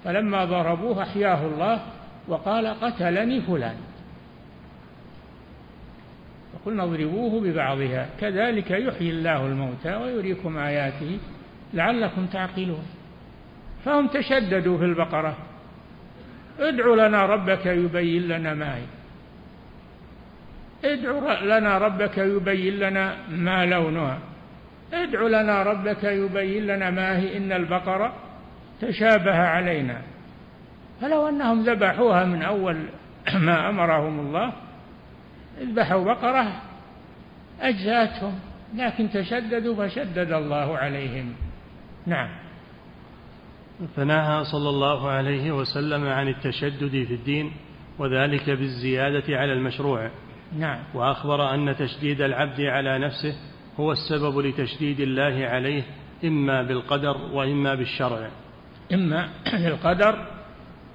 [0.04, 1.82] فلما ضربوه أحياه الله
[2.28, 3.76] وقال قتلني فلان.
[6.52, 8.08] فقلنا اضربوه ببعضها.
[8.20, 11.18] كذلك يحيي الله الموتى ويريكم آياته
[11.74, 12.84] لعلكم تعقلون.
[13.84, 15.36] فهم تشددوا في البقرة.
[16.60, 18.82] ادع لنا ربك يبين لنا ما هي.
[20.84, 24.18] ادع لنا ربك يبين لنا ما لونها.
[24.92, 28.14] ادع لنا ربك يبين لنا ما هي إن البقرة
[28.80, 30.02] تشابه علينا.
[31.00, 32.76] فلو أنهم ذبحوها من أول
[33.46, 34.52] ما أمرهم الله
[35.60, 36.62] اذبحوا بقرة
[37.60, 38.38] أجزأتهم
[38.76, 41.34] لكن تشددوا فشدد الله عليهم.
[42.06, 42.28] نعم.
[43.96, 47.52] فنهى صلى الله عليه وسلم عن التشدد في الدين
[47.98, 50.10] وذلك بالزيادة على المشروع.
[50.58, 50.78] نعم.
[50.94, 53.34] وأخبر أن تشديد العبد على نفسه
[53.80, 55.82] هو السبب لتشديد الله عليه
[56.24, 58.28] إما بالقدر وإما بالشرع.
[58.92, 59.28] إما
[59.64, 60.26] بالقدر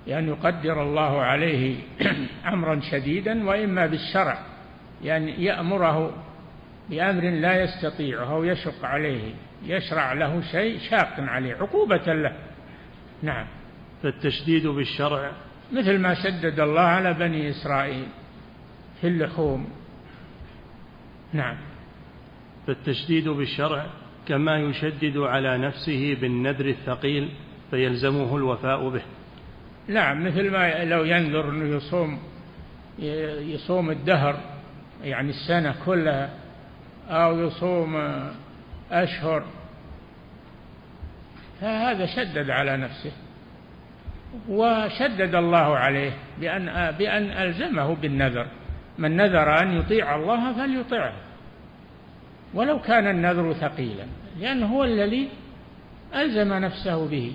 [0.08, 1.76] لأن يقدر الله عليه
[2.54, 4.40] أمرا شديدا وإما بالشرع.
[5.04, 6.24] يعني يأمره
[6.90, 9.34] بأمر لا يستطيعه أو يشق عليه
[9.66, 12.34] يشرع له شيء شاق عليه عقوبة له.
[13.24, 13.48] نعم.
[14.04, 15.32] فالتشديد بالشرع
[15.74, 18.08] مثل ما شدد الله على بني إسرائيل.
[19.02, 19.70] في اللحوم
[21.34, 21.58] نعم.
[22.68, 23.86] فالتشديد بالشرع
[24.28, 27.30] كما يشدد على نفسه بالنذر الثقيل
[27.72, 29.02] فيلزمه الوفاء به.
[29.88, 32.20] نعم مثل ما لو ينذر إنه يصوم
[33.40, 34.40] يصوم الدهر
[35.04, 36.30] يعني السنة كلها
[37.10, 37.96] أو يصوم
[38.92, 39.44] أشهر
[41.62, 43.12] فهذا شدد على نفسه
[44.50, 48.48] وشدد الله عليه بأن بأن ألزمه بالنذر.
[48.98, 51.14] من نذر أن يطيع الله فليطعه.
[52.54, 54.06] ولو كان النذر ثقيلا
[54.40, 55.30] لأنه هو الذي
[56.16, 57.34] ألزم نفسه به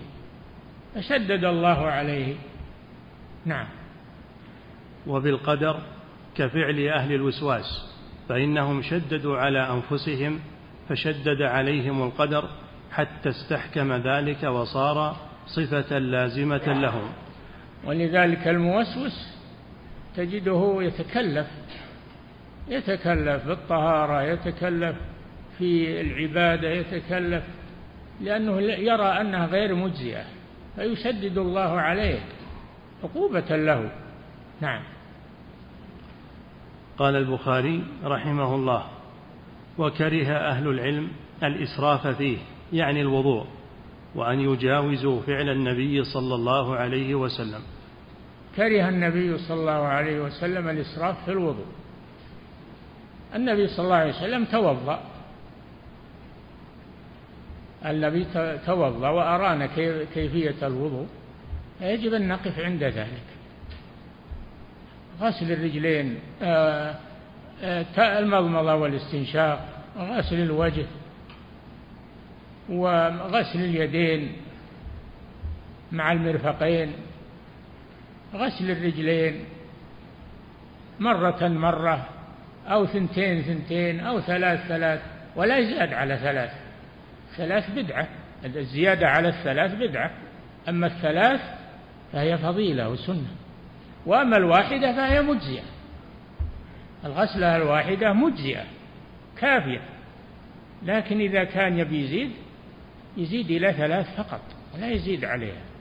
[0.94, 2.34] فشدد الله عليه.
[3.46, 3.66] نعم.
[5.06, 5.80] وبالقدر
[6.36, 7.92] كفعل أهل الوسواس
[8.28, 10.40] فإنهم شددوا على أنفسهم
[10.88, 12.48] فشدد عليهم القدر
[12.92, 17.12] حتى استحكم ذلك وصار صفة لازمة لهم.
[17.84, 19.31] ولذلك الموسوس
[20.16, 21.46] تجده يتكلف
[22.68, 24.96] يتكلف بالطهارة يتكلف
[25.58, 27.44] في العبادة يتكلف
[28.20, 30.24] لأنه يرى أنها غير مجزئة
[30.76, 32.20] فيشدد الله عليه
[33.04, 33.90] عقوبة له.
[34.60, 34.82] نعم.
[36.98, 38.86] قال البخاري رحمه الله
[39.78, 41.08] وكره أهل العلم
[41.42, 42.38] الإسراف فيه
[42.72, 43.46] يعني الوضوء
[44.14, 47.60] وأن يجاوزوا فعل النبي صلى الله عليه وسلم.
[48.56, 51.66] كره النبي صلى الله عليه وسلم الإسراف في الوضوء.
[53.34, 55.00] النبي صلى الله عليه وسلم توضأ.
[57.86, 58.26] النبي
[58.66, 59.66] توضأ وأرانا
[60.14, 61.06] كيفية الوضوء.
[61.80, 63.22] يجب أن نقف عند ذلك.
[65.20, 66.94] غسل الرجلين آه،
[67.62, 70.86] آه، المضمضة والاستنشاق غسل الوجه
[72.68, 74.32] وغسل اليدين
[75.92, 76.92] مع المرفقين.
[78.34, 79.44] غسل الرجلين
[81.00, 82.08] مرة مرة
[82.68, 85.00] أو ثنتين ثنتين أو ثلاث ثلاث
[85.36, 86.50] ولا يزاد على ثلاث.
[87.36, 88.08] ثلاث بدعة.
[88.44, 90.10] الزيادة على الثلاث بدعة.
[90.68, 91.40] أما الثلاث
[92.12, 93.30] فهي فضيلة وسنة.
[94.06, 95.62] وأما الواحدة فهي مجزية.
[97.04, 98.64] الغسلة الواحدة مجزية.
[99.38, 99.80] كافية.
[100.82, 102.30] لكن إذا كان يبي يزيد
[103.16, 104.40] يزيد إلى ثلاث فقط.
[104.74, 105.71] ولا يزيد عليها.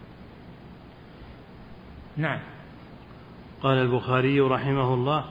[2.18, 2.40] نعم.
[3.62, 5.26] قال البخاري رحمه الله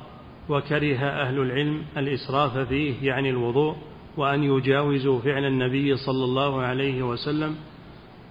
[0.48, 3.76] وكره أهل العلم الإسراف فيه يعني الوضوء
[4.16, 7.56] وأن يجاوزوا فعل النبي صلى الله عليه وسلم.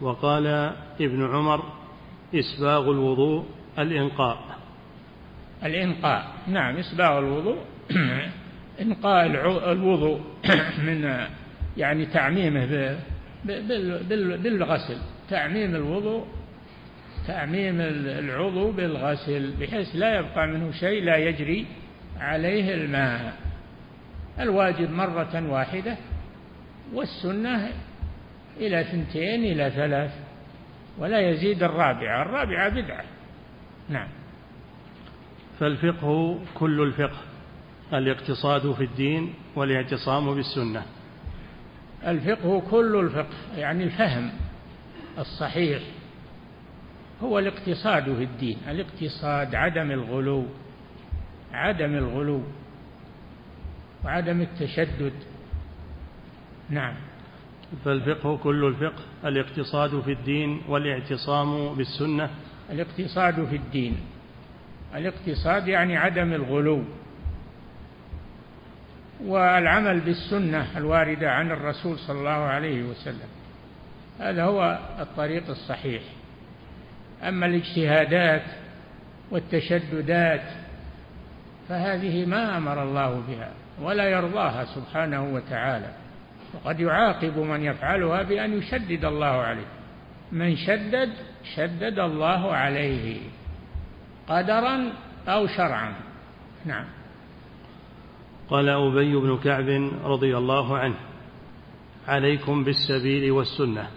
[0.01, 0.47] وقال
[1.01, 1.63] ابن عمر
[2.35, 3.45] إسباغ الوضوء
[3.79, 4.39] الإنقاء.
[5.63, 6.33] الإنقاء.
[6.47, 7.57] نعم إسباغ الوضوء.
[8.81, 9.25] إنقاء
[9.71, 10.19] الوضوء.
[10.87, 11.27] من
[11.77, 12.97] يعني تعميمه
[14.43, 14.97] بالغسل.
[15.29, 16.25] تعميم الوضوء
[17.29, 21.65] تعميم العضو بالغسل بحيث لا يبقى منه شيء لا يجري
[22.19, 23.33] عليه الماء.
[24.39, 25.97] الواجب مرة واحدة
[26.93, 27.69] والسنة
[28.57, 30.11] إلى ثنتين إلى ثلاث
[30.97, 32.21] ولا يزيد الرابعة.
[32.21, 33.03] الرابعة بدعة.
[33.89, 34.07] نعم.
[35.59, 37.19] فالفقه كل الفقه
[37.93, 40.83] الاقتصاد في الدين والاعتصام بالسنة.
[42.07, 44.31] الفقه كل الفقه يعني الفهم
[45.17, 45.81] الصحيح.
[47.23, 50.45] هو الاقتصاد في الدين الاقتصاد عدم الغلو
[51.53, 52.43] عدم الغلو
[54.05, 55.13] وعدم التشدد.
[56.69, 56.93] نعم.
[57.85, 62.29] فالفقه كل الفقه الاقتصاد في الدين والاعتصام بالسنة.
[62.69, 63.97] الاقتصاد في الدين
[64.95, 66.83] الاقتصاد يعني عدم الغلو.
[69.25, 73.29] والعمل بالسنة الواردة عن الرسول صلى الله عليه وسلم
[74.19, 76.01] هذا هو الطريق الصحيح.
[77.23, 78.43] أما الاجتهادات
[79.31, 80.41] والتشددات
[81.69, 83.51] فهذه ما أمر الله بها
[83.81, 85.91] ولا يرضاها سبحانه وتعالى
[86.53, 89.65] وقد يعاقب من يفعلها بأن يشدد الله عليه.
[90.31, 91.09] من شدد
[91.55, 93.19] شدد الله عليه
[94.27, 94.93] قدرا
[95.27, 95.93] أو شرعا.
[96.65, 96.85] نعم.
[98.49, 99.69] قال أبي بن كعب
[100.03, 100.95] رضي الله عنه
[102.07, 103.87] عليكم بالسبيل والسنة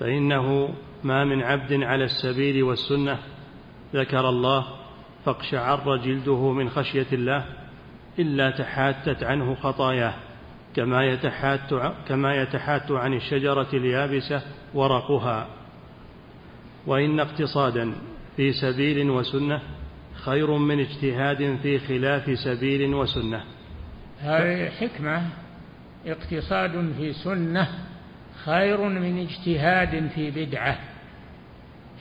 [0.00, 0.74] فإنه
[1.04, 3.18] ما من عبد على السبيل والسنة
[3.94, 4.66] ذكر الله
[5.24, 7.44] فاقشعر جلده من خشية الله
[8.18, 10.14] إلا تحاتت عنه خطاياه
[10.76, 11.74] كما يتحات
[12.08, 14.42] كما يتحات عن الشجرة اليابسة
[14.74, 15.48] ورقها.
[16.86, 17.92] وإن اقتصادا
[18.36, 19.62] في سبيل وسنة
[20.14, 23.44] خير من اجتهاد في خلاف سبيل وسنة.
[24.20, 25.22] هذه حكمة.
[26.06, 27.68] اقتصاد في سنة
[28.44, 30.91] خير من اجتهاد في بدعة.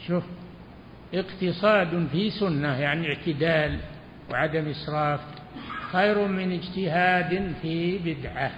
[0.08, 0.24] شوف
[1.14, 3.80] اقتصاد في سنة يعني اعتدال
[4.32, 5.20] وعدم إسراف
[5.92, 8.52] خير من اجتهاد في بدعة.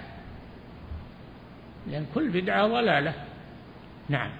[1.90, 3.14] لأن كل بدعة ضلالة.
[4.08, 4.30] نعم.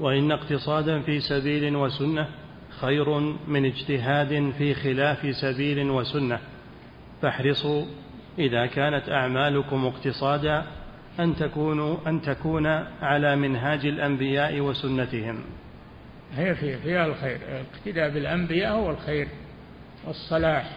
[0.00, 2.28] وإن اقتصادا في سبيل وسنة
[2.80, 3.18] خير
[3.48, 6.38] من اجتهاد في خلاف سبيل وسنة.
[7.22, 7.84] فاحرصوا
[8.38, 10.66] إذا كانت أعمالكم اقتصادا
[11.20, 12.66] أن تكونوا أن تكون
[13.02, 15.44] على منهاج الأنبياء وسنتهم.
[16.36, 19.28] هي فيها الخير، الاقتداء بالأنبياء هو الخير
[20.06, 20.76] والصلاح.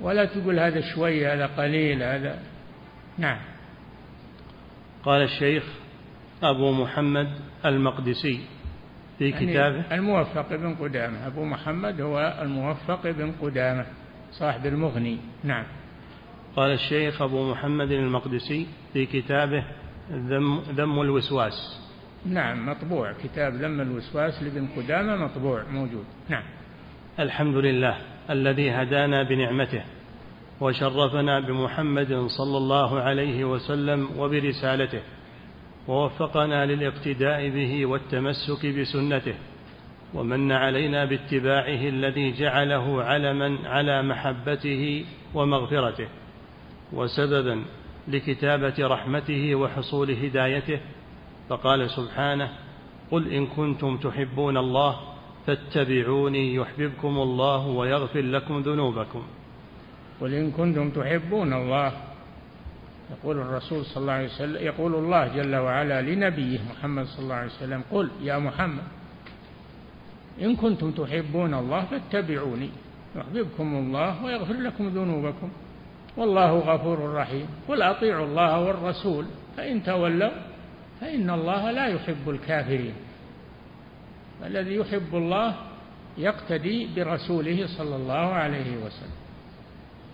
[0.00, 2.38] ولا تقول هذا شوي هذا قليل هذا.
[3.18, 3.38] نعم.
[5.04, 5.64] قال الشيخ
[6.42, 7.28] أبو محمد
[7.66, 8.40] المقدسي
[9.18, 9.94] في يعني كتابه.
[9.94, 11.26] الموفق بن قدامة.
[11.26, 13.86] أبو محمد هو الموفق بن قدامة
[14.30, 15.18] صاحب المغني.
[15.44, 15.64] نعم.
[16.56, 19.64] قال الشيخ أبو محمد المقدسي في كتابه
[20.10, 21.87] ذم, ذم الوسواس.
[22.26, 23.12] نعم مطبوع.
[23.12, 26.04] كتاب ذم الوسواس لابن قدامة مطبوع موجود.
[26.28, 26.42] نعم.
[27.20, 27.96] الحمد لله
[28.30, 29.82] الذي هدانا بنعمته
[30.60, 35.00] وشرفنا بمحمد صلى الله عليه وسلم وبرسالته
[35.88, 39.34] ووفقنا للاقتداء به والتمسك بسنته
[40.14, 45.04] ومن علينا باتباعه الذي جعله علما على محبته
[45.34, 46.08] ومغفرته
[46.92, 47.64] وسببا
[48.08, 50.80] لكتابة رحمته وحصول هدايته
[51.48, 52.48] فقال سبحانه
[53.10, 55.00] قل إن كنتم تحبون الله
[55.46, 59.22] فاتبعوني يحببكم الله ويغفر لكم ذنوبكم.
[60.20, 61.92] قل إن كنتم تحبون الله
[63.10, 67.50] يقول الرسول صلى الله عليه وسلم يقول الله جل وعلا لنبيه محمد صلى الله عليه
[67.50, 68.82] وسلم قل يا محمد
[70.40, 72.70] إن كنتم تحبون الله فاتبعوني
[73.16, 75.50] يحببكم الله ويغفر لكم ذنوبكم
[76.16, 79.24] والله غفور رحيم قل أطيعوا الله والرسول
[79.56, 80.30] فإن تولوا
[81.00, 82.94] فإن الله لا يحب الكافرين.
[84.46, 85.54] الذي يحب الله
[86.18, 89.18] يقتدي برسوله صلى الله عليه وسلم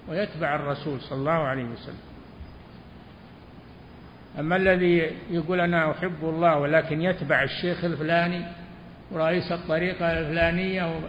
[0.08, 2.14] ويتبع الرسول صلى الله عليه وسلم.
[4.38, 8.44] أما الذي يقول أنا أحب الله ولكن يتبع الشيخ الفلاني
[9.10, 11.00] ورئيس الطريقة الفلانية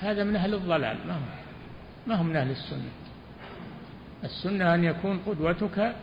[0.00, 1.20] هذا من أهل الضلال ما هو
[2.06, 2.90] ما هو من أهل السنة.
[4.24, 5.94] السنة أن يكون قدوتك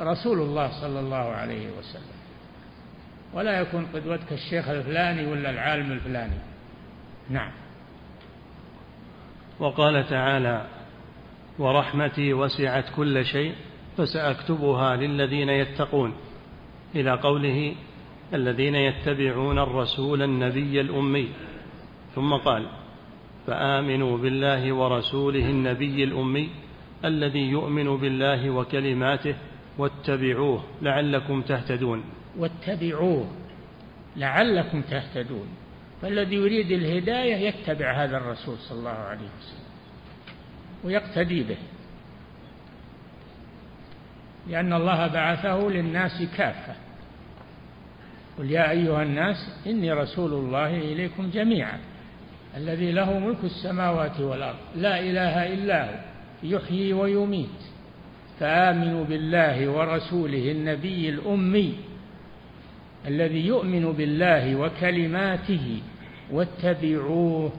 [0.00, 2.16] رسول الله صلى الله عليه وسلم.
[3.34, 6.38] ولا يكون قدوتك الشيخ الفلاني ولا العالم الفلاني.
[7.30, 7.50] نعم.
[9.58, 10.66] وقال تعالى
[11.58, 13.54] ورحمتي وسعت كل شيء
[13.96, 16.14] فسأكتبها للذين يتقون.
[16.94, 17.74] إلى قوله
[18.34, 21.28] الذين يتبعون الرسول النبي الأمي.
[22.14, 22.66] ثم قال
[23.46, 26.50] فآمنوا بالله ورسوله النبي الأمي
[27.04, 29.34] الذي يؤمن بالله وكلماته
[29.78, 32.04] واتبعوه لعلكم تهتدون.
[32.38, 33.30] واتبعوه
[34.16, 35.48] لعلكم تهتدون.
[36.02, 39.66] فالذي يريد الهداية يتبع هذا الرسول صلى الله عليه وسلم
[40.84, 41.56] ويقتدي به.
[44.48, 46.74] لأن الله بعثه للناس كافة.
[48.38, 51.78] قل يا أيها الناس إني رسول الله إليكم جميعا.
[52.56, 54.58] الذي له ملك السماوات والأرض.
[54.76, 56.00] لا إله إلا هو
[56.42, 57.75] يحيي ويميت.
[58.40, 61.74] فآمنوا بالله ورسوله النبي الأمي
[63.06, 65.82] الذي يؤمن بالله وكلماته
[66.30, 67.52] واتبعوه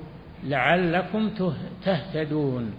[0.43, 1.30] لعلكم
[1.86, 2.73] تهتدون.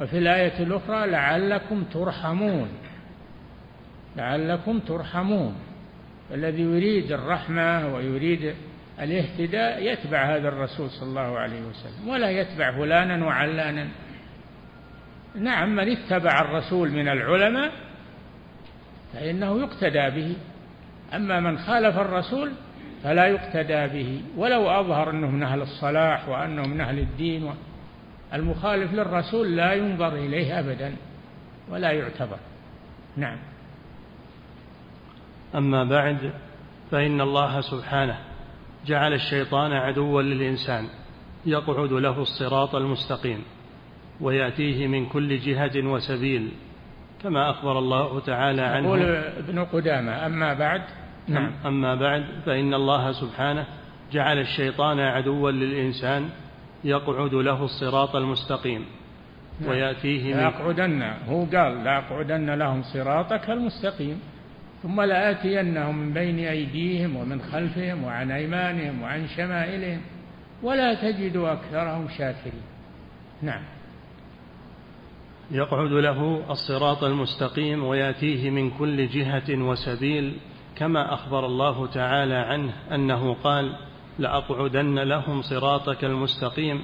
[0.00, 2.68] وفي الآية الأخرى لعلكم ترحمون.
[4.16, 5.54] لعلكم ترحمون.
[6.34, 8.54] الذي يريد الرحمة ويريد
[9.00, 13.88] الاهتداء يتبع هذا الرسول صلى الله عليه وسلم ولا يتبع فلانا وعلانا.
[15.34, 17.72] نعم من اتبع الرسول من العلماء
[19.12, 20.36] فإنه يقتدى به.
[21.14, 22.52] أما من خالف الرسول
[23.02, 24.22] فلا يقتدى به.
[24.36, 27.54] ولو أظهر أنه من أهل الصلاح وأنه من أهل الدين
[28.34, 30.96] المخالف للرسول لا ينظر إليه أبدا
[31.70, 32.38] ولا يعتبر.
[33.16, 33.38] نعم.
[35.54, 36.32] أما بعد
[36.90, 38.18] فإن الله سبحانه
[38.86, 40.88] جعل الشيطان عدوا للإنسان
[41.46, 43.44] يقعد له الصراط المستقيم.
[44.22, 46.48] ويأتيه من كل جهة وسبيل
[47.22, 48.86] كما أخبر الله تعالى عنه.
[48.86, 49.02] يقول
[49.38, 50.82] ابن قدامة أما بعد
[51.28, 51.52] نعم.
[51.66, 53.66] أما بعد فإن الله سبحانه
[54.12, 56.28] جعل الشيطان عدوا للإنسان
[56.84, 58.84] يقعد له الصراط المستقيم
[59.60, 59.70] نعم.
[59.70, 64.20] ويأتيه من لأقعدن هو قال لأقعدن لهم صراطك المستقيم
[64.82, 70.00] ثم لآتينهم من بين أيديهم ومن خلفهم وعن أيمانهم وعن شمائلهم
[70.62, 72.62] ولا تجد أكثرهم شاكرين.
[73.42, 73.62] نعم.
[75.50, 80.36] يقعد له الصراط المستقيم ويأتيه من كل جهة وسبيل
[80.76, 83.76] كما أخبر الله تعالى عنه أنه قال
[84.18, 86.82] لأقعدن لهم صراطك المستقيم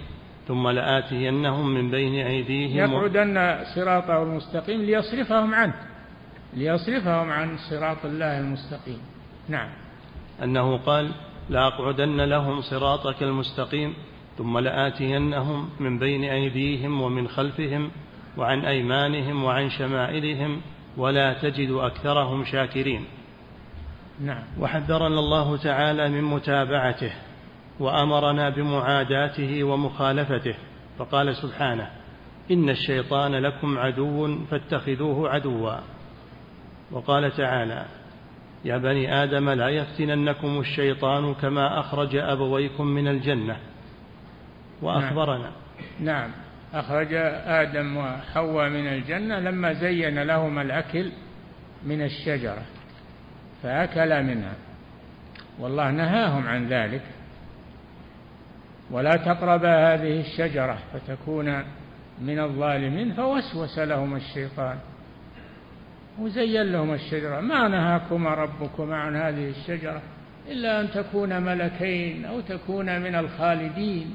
[0.49, 2.93] ثم لآتينهم من بين أيديهم.
[2.93, 5.75] يقعدن صراطه المستقيم ليصرفهم عنه
[6.55, 9.01] ليصرفهم عن صراط الله المستقيم.
[9.49, 9.69] نعم.
[10.43, 11.11] أنه قال
[11.51, 13.95] لأقعدن لهم صراطك المستقيم
[14.39, 17.91] ثم لآتينهم من بين أيديهم ومن خلفهم
[18.39, 20.61] وعن أيمانهم وعن شمائلهم
[20.97, 23.05] ولا تجد أكثرهم شاكرين.
[24.21, 24.43] نعم.
[24.61, 27.13] وحذرنا الله تعالى من متابعته
[27.81, 30.55] وأمرنا بمعاداته ومخالفته
[30.99, 31.91] فقال سبحانه
[32.51, 35.77] إن الشيطان لكم عدو فاتخذوه عدوا.
[36.91, 37.85] وقال تعالى
[38.65, 43.57] يا بني آدم لا يفتننكم الشيطان كما أخرج أبويكم من الجنة.
[44.83, 45.51] وأخبرنا
[46.01, 46.31] نعم.
[46.75, 47.15] أخرج
[47.47, 51.11] آدم وحواء من الجنة لما زين لهما الأكل
[51.85, 52.63] من الشجرة
[53.63, 54.55] فأكلا منها.
[55.59, 57.03] والله نهاهم عن ذلك.
[58.91, 61.65] ولا تقربا هذه الشجرة فتكون
[62.21, 64.79] من الظالمين فوسوس لهما الشيطان.
[66.19, 67.41] وزين لهما الشجرة.
[67.41, 70.03] ما نهاكما ربكما عن هذه الشجرة
[70.49, 74.15] إلا أن تكون ملكين أو تكون من الخالدين.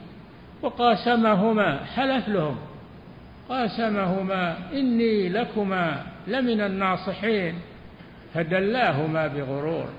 [0.63, 2.57] وقاسمهما حلف لهم.
[3.49, 7.55] قاسمهما إني لكما لمن الناصحين.
[8.33, 9.89] فدلاهما بغرور.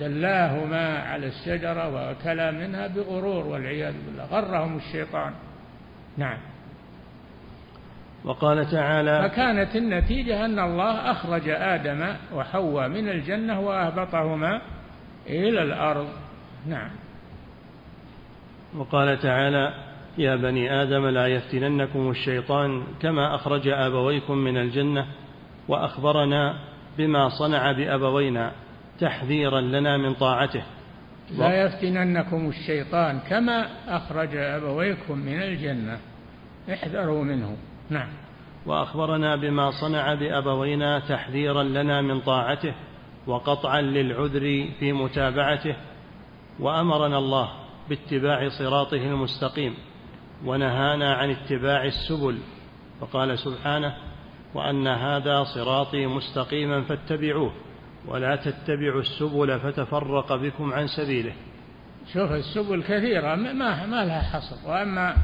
[0.00, 4.24] دلاهما على الشجرة وأكلا منها بغرور والعياذ بالله.
[4.24, 5.32] غرهم الشيطان.
[6.16, 6.38] نعم.
[8.24, 14.60] وقال تعالى فكانت النتيجة أن الله أخرج آدم وحواء من الجنة وأهبطهما
[15.26, 16.08] إلى الأرض.
[16.66, 16.90] نعم.
[18.76, 19.74] وقال تعالى
[20.18, 25.06] يا بني آدم لا يفتننكم الشيطان كما أخرج آبويكم من الجنة
[25.68, 26.58] وأخبرنا
[26.98, 28.52] بما صنع بأبوينا
[29.00, 30.62] تحذيرا لنا من طاعته.
[31.38, 35.98] لا يفتننكم الشيطان كما أخرج آبويكم من الجنة.
[36.72, 37.56] احذروا منه.
[37.90, 38.08] نعم.
[38.66, 42.74] وأخبرنا بما صنع بأبوينا تحذيرا لنا من طاعته
[43.26, 45.76] وقطعا للعذر في متابعته.
[46.60, 47.50] وأمرنا الله
[47.90, 49.74] باتباع صراطه المستقيم
[50.44, 52.38] ونهانا عن اتباع السبل
[53.00, 53.96] فقال سبحانه
[54.54, 57.52] وأن هذا صراطي مستقيما فاتبعوه
[58.06, 61.32] ولا تتبعوا السبل فتفرق بكم عن سبيله.
[62.12, 65.16] شوف السبل كثيرة ما ما لها حصر وأما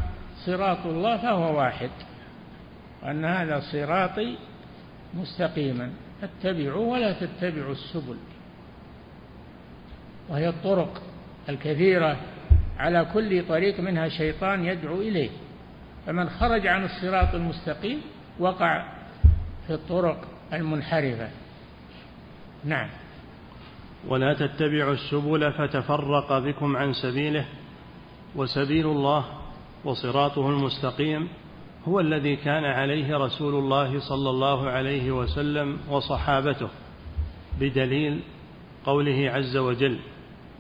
[0.46, 1.90] صراط الله فهو واحد
[3.02, 4.36] وأن هذا صراطي
[5.14, 5.90] مستقيما
[6.22, 8.16] اتبعوه ولا تتبعوا السبل.
[10.28, 11.02] وهي الطرق
[11.48, 12.16] الكثيرة
[12.78, 15.30] على كل طريق منها شيطان يدعو إليه.
[16.06, 18.00] فمن خرج عن الصراط المستقيم
[18.38, 18.84] وقع
[19.66, 21.28] في الطرق المنحرفة.
[22.64, 22.88] نعم.
[24.08, 27.44] ولا تتبعوا السبل فتفرق بكم عن سبيله
[28.36, 29.24] وسبيل الله
[29.84, 31.28] وصراطه المستقيم
[31.88, 36.68] هو الذي كان عليه رسول الله صلى الله عليه وسلم وصحابته
[37.60, 38.20] بدليل
[38.84, 39.98] قوله عز وجل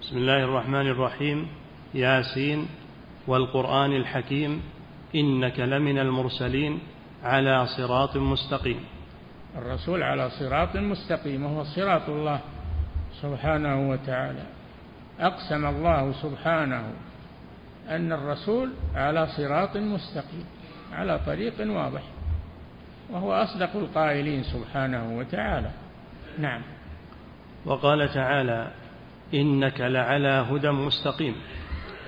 [0.02, 1.48] بسم الله الرحمن الرحيم
[1.96, 2.68] ياسين
[3.26, 4.62] والقرآن الحكيم
[5.14, 6.78] إنك لمن المرسلين
[7.22, 8.80] على صراط مستقيم.
[9.56, 12.40] الرسول على صراط مستقيم وهو صراط الله
[13.22, 14.42] سبحانه وتعالى.
[15.20, 16.92] أقسم الله سبحانه
[17.88, 20.44] أن الرسول على صراط مستقيم
[20.92, 22.02] على طريق واضح
[23.10, 25.70] وهو أصدق القائلين سبحانه وتعالى.
[26.38, 26.62] نعم.
[27.66, 28.70] وقال تعالى
[29.34, 31.34] إنك لعلى هدى مستقيم.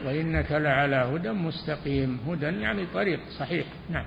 [0.06, 2.20] وإنك لعلى هدى مستقيم.
[2.28, 3.66] هدى يعني طريق صحيح.
[3.90, 4.06] نعم.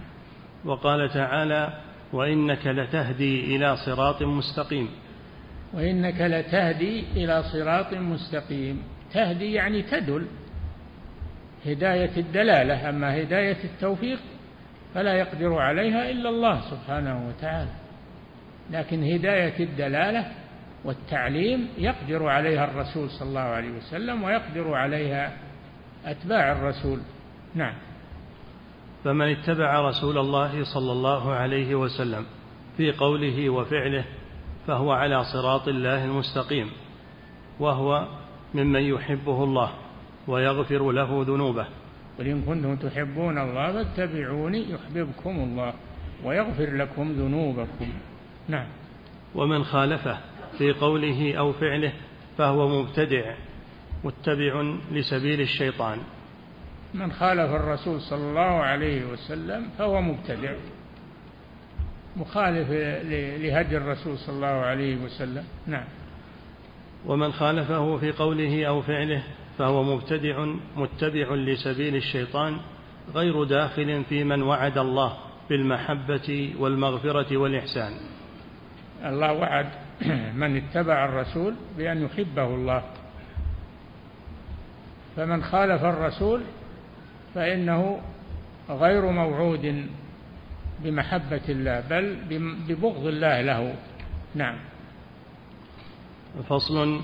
[0.65, 1.81] وقال تعالى
[2.13, 4.89] وإنك لتهدي إلى صراط مستقيم.
[5.73, 8.83] وإنك لتهدي إلى صراط مستقيم.
[9.13, 10.27] تهدي يعني تدل.
[11.65, 12.89] هداية الدلالة.
[12.89, 14.19] أما هداية التوفيق
[14.93, 17.71] فلا يقدر عليها إلا الله سبحانه وتعالى.
[18.71, 20.25] لكن هداية الدلالة
[20.83, 25.33] والتعليم يقدر عليها الرسول صلى الله عليه وسلم ويقدر عليها
[26.05, 26.99] أتباع الرسول.
[27.55, 27.73] نعم.
[29.03, 32.25] فمن اتبع رسول الله صلى الله عليه وسلم
[32.77, 34.05] في قوله وفعله
[34.67, 36.69] فهو على صراط الله المستقيم
[37.59, 38.07] وهو
[38.53, 39.71] ممن يحبه الله
[40.27, 41.65] ويغفر له ذنوبه.
[42.19, 45.73] قل إن كنتم تحبون الله فاتبعوني يحببكم الله
[46.23, 47.93] ويغفر لكم ذنوبكم.
[48.47, 48.67] نعم.
[49.35, 50.17] ومن خالفه
[50.57, 51.93] في قوله أو فعله
[52.37, 53.33] فهو مبتدع.
[54.03, 55.97] متبع لسبيل الشيطان.
[56.93, 60.53] من خالف الرسول صلى الله عليه وسلم فهو مبتدع
[62.15, 62.69] مخالف
[63.41, 65.43] لهدي الرسول صلى الله عليه وسلم.
[65.67, 65.85] نعم.
[67.05, 69.23] ومن خالفه في قوله أو فعله
[69.57, 70.45] فهو مبتدع
[70.77, 72.57] متبع لسبيل الشيطان
[73.15, 75.17] غير داخل في من وعد الله
[75.49, 77.93] بالمحبة والمغفرة والإحسان.
[79.05, 79.69] الله وعد
[80.41, 82.83] من اتبع الرسول بأن يحبه الله.
[85.15, 86.41] فمن خالف الرسول
[87.35, 88.01] فإنه
[88.69, 89.85] غير موعود
[90.83, 92.15] بمحبة الله بل
[92.67, 93.75] ببغض الله له.
[94.35, 94.55] نعم.
[96.49, 97.01] فصل.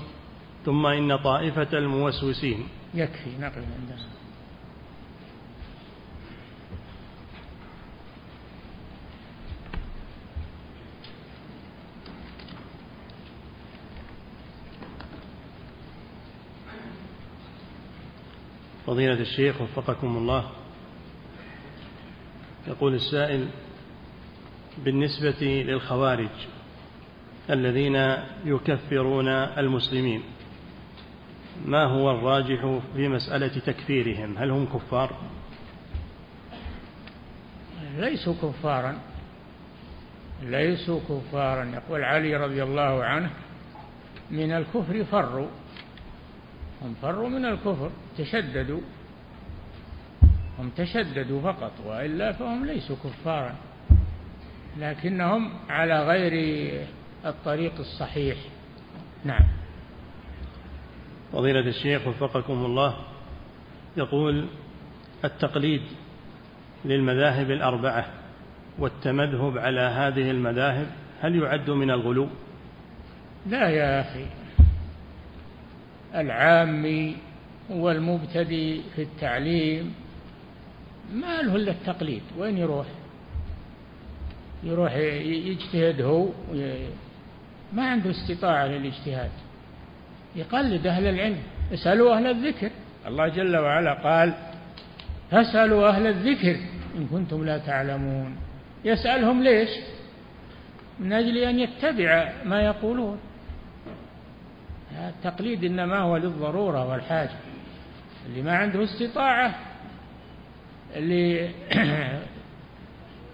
[0.64, 2.68] ثم إن طائفة الموسوسين.
[2.94, 4.17] يكفي نقل عندنا.
[18.88, 20.50] فضيلة الشيخ وفقكم الله.
[22.68, 23.48] يقول السائل
[24.84, 26.28] بالنسبة للخوارج
[27.50, 27.96] الذين
[28.44, 30.22] يكفرون المسلمين
[31.66, 35.16] ما هو الراجح في مسألة تكفيرهم؟ هل هم كفار؟
[37.96, 38.98] ليسوا كفارا
[40.42, 41.64] ليسوا كفارا.
[41.64, 43.30] يقول علي رضي الله عنه
[44.30, 45.48] من الكفر فروا.
[46.82, 48.80] هم فروا من الكفر تشددوا.
[50.58, 53.54] هم تشددوا فقط وإلا فهم ليسوا كفارا.
[54.78, 56.32] لكنهم على غير
[57.26, 58.36] الطريق الصحيح.
[59.24, 59.44] نعم.
[61.32, 62.96] فضيلة الشيخ وفقكم الله
[63.96, 64.46] يقول
[65.24, 65.82] التقليد
[66.84, 68.06] للمذاهب الأربعة
[68.78, 70.86] والتمذهب على هذه المذاهب
[71.20, 72.28] هل يعد من الغلو؟
[73.46, 74.26] لا يا أخي.
[76.14, 77.16] العامي
[77.70, 79.94] والمبتدئ في التعليم
[81.12, 82.22] ما له إلا التقليد.
[82.38, 82.86] وين يروح؟
[84.64, 86.28] يروح يجتهد هو
[87.72, 89.30] ما عنده استطاعة للاجتهاد.
[90.36, 91.38] يقلد أهل العلم
[91.74, 92.70] اسألوا أهل الذكر.
[93.06, 94.34] الله جل وعلا قال
[95.30, 96.56] فاسألوا أهل الذكر
[96.96, 98.36] إن كنتم لا تعلمون.
[98.84, 99.68] يسألهم ليش؟
[101.00, 103.18] من أجل أن يتبع ما يقولون.
[104.96, 107.36] التقليد إنما هو للضرورة والحاجة.
[108.26, 109.54] اللي ما عنده استطاعة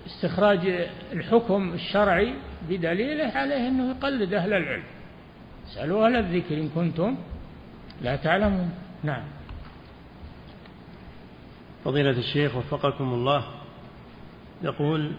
[0.06, 2.34] لاستخراج الحكم الشرعي
[2.68, 4.84] بدليله عليه أنه يقلد أهل العلم.
[5.66, 7.16] اسألوا أهل الذكر إن كنتم
[8.02, 8.70] لا تعلمون.
[9.02, 9.24] نعم.
[11.84, 13.44] فضيلة الشيخ وفقكم الله
[14.62, 15.12] يقول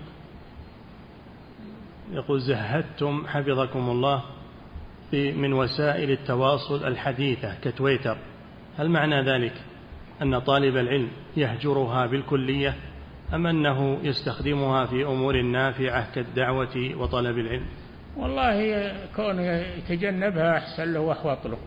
[2.11, 4.23] يقول زهدتم حفظكم الله
[5.13, 8.17] من وسائل التواصل الحديثة كتويتر.
[8.77, 9.53] هل معنى ذلك
[10.21, 12.73] أن طالب العلم يهجرها بالكلية
[13.33, 17.65] أم أنه يستخدمها في أمور نافعة كالدعوة وطلب العلم؟
[18.17, 19.43] والله كونه
[19.77, 21.57] يتجنبها أحسن له وأحوط له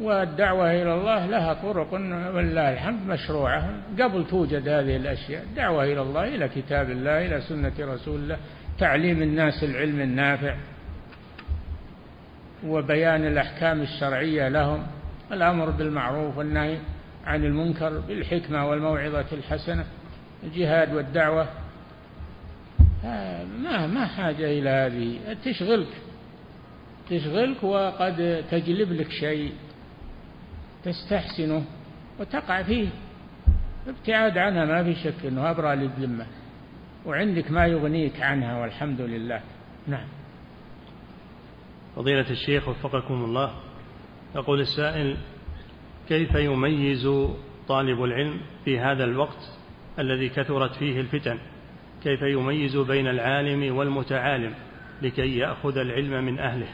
[0.00, 1.92] والدعوة إلى الله لها طرق
[2.34, 3.70] ولله الحمد مشروعة.
[4.00, 8.38] قبل توجد هذه الأشياء الدعوة إلى الله إلى كتاب الله إلى سنة رسول الله
[8.78, 10.56] تعليم الناس العلم النافع.
[12.66, 14.86] وبيان الأحكام الشرعية لهم
[15.32, 16.78] الأمر بالمعروف والنهي
[17.26, 19.84] عن المنكر بالحكمة والموعظة الحسنة
[20.42, 21.48] الجهاد والدعوة.
[23.62, 25.18] ما ما حاجة إلى هذه.
[25.44, 25.88] تشغلك
[27.10, 29.52] تشغلك وقد تجلب لك شيء
[30.84, 31.64] تستحسنه
[32.20, 32.88] وتقع فيه.
[33.88, 36.26] ابتعاد عنها ما في شك إنه أبرى للذمة.
[37.06, 39.40] وعندك ما يغنيك عنها والحمد لله.
[39.86, 40.06] نعم.
[41.96, 43.54] فضيلة الشيخ وفقكم الله
[44.34, 45.16] يقول السائل
[46.08, 47.08] كيف يميز
[47.68, 49.52] طالب العلم في هذا الوقت
[49.98, 51.38] الذي كثرت فيه الفتن؟
[52.02, 54.54] كيف يميز بين العالم والمتعالم
[55.02, 56.68] لكي يأخذ العلم من أهله؟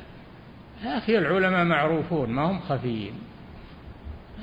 [0.84, 3.14] يا أخي العلماء معروفون ما هم خفيين.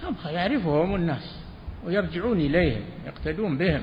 [0.03, 1.45] هم يعرفهم الناس
[1.85, 3.81] ويرجعون إليهم يقتدون بهم.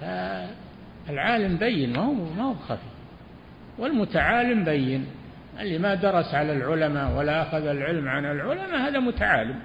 [0.00, 2.93] فالعالم بين ما هو ما هو خفي
[3.78, 5.06] والمتعالم بين.
[5.60, 9.58] اللي ما درس على العلماء ولا أخذ العلم عن العلماء هذا متعالم.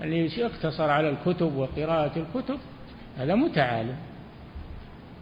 [0.00, 2.58] اللي يقتصر على الكتب وقراءة الكتب
[3.18, 3.96] هذا متعالم.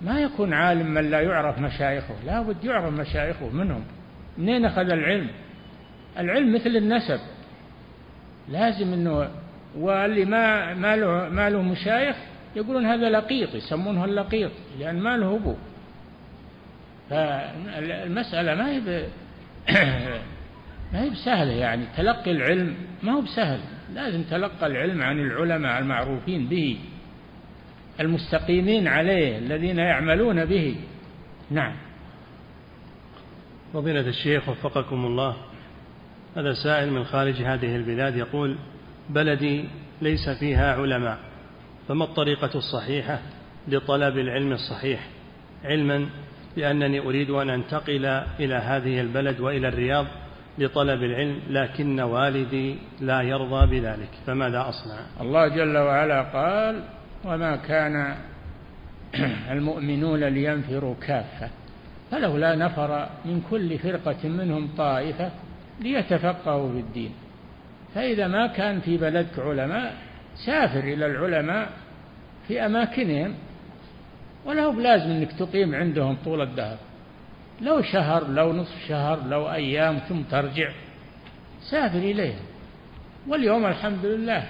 [0.03, 3.85] ما يكون عالم من لا يعرف مشايخه لا بد يعرف مشايخه منهم.
[4.39, 5.31] منين أخذ العلم؟
[6.19, 7.21] العلم مثل النسب.
[8.49, 9.29] لازم إنه
[9.79, 12.17] واللي ما ما له ما له مشايخ
[12.57, 15.55] يقولون هذا لقيط يسمونه اللقيط لأن ما له أبو
[17.11, 18.81] فالمسألة ما هي
[20.93, 21.85] ما هي بسهلة يعني.
[21.97, 23.61] تلقي العلم ما هو بسهل.
[23.95, 26.79] لازم تلقى العلم عن العلماء المعروفين به
[28.01, 30.77] المستقيمين عليه الذين يعملون به.
[31.51, 31.73] نعم.
[33.73, 35.37] فضيلة الشيخ وفقكم الله.
[36.37, 38.57] هذا سائل من خارج هذه البلاد يقول
[39.11, 39.65] بلدي
[40.03, 41.19] ليس فيها علماء
[41.89, 43.19] فما الطريقة الصحيحة
[43.69, 45.09] لطلب العلم الصحيح؟
[45.65, 46.09] علما
[46.61, 48.07] بأنني أريد أن أنتقل
[48.41, 50.07] إلى هذه البلد وإلى الرياض
[50.59, 56.83] لطلب العلم لكن والدي لا يرضى بذلك فماذا أصنع؟ الله جل وعلا قال
[57.25, 58.15] وما كان
[59.55, 61.51] المؤمنون لينفروا كافة.
[62.11, 65.31] فلولا نفر من كل فرقة منهم طائفة
[65.81, 67.13] ليتفقهوا في الدين.
[67.95, 69.95] فإذا ما كان في بلدك علماء
[70.47, 71.71] سافر إلى العلماء
[72.49, 73.35] في أماكنهم
[74.45, 76.77] ولا هو بلازم أنك تقيم عندهم طول الدهر.
[77.61, 80.71] لو شهر لو نصف شهر لو أيام ثم ترجع.
[81.71, 82.45] سافر إليهم
[83.29, 84.47] واليوم الحمد لله.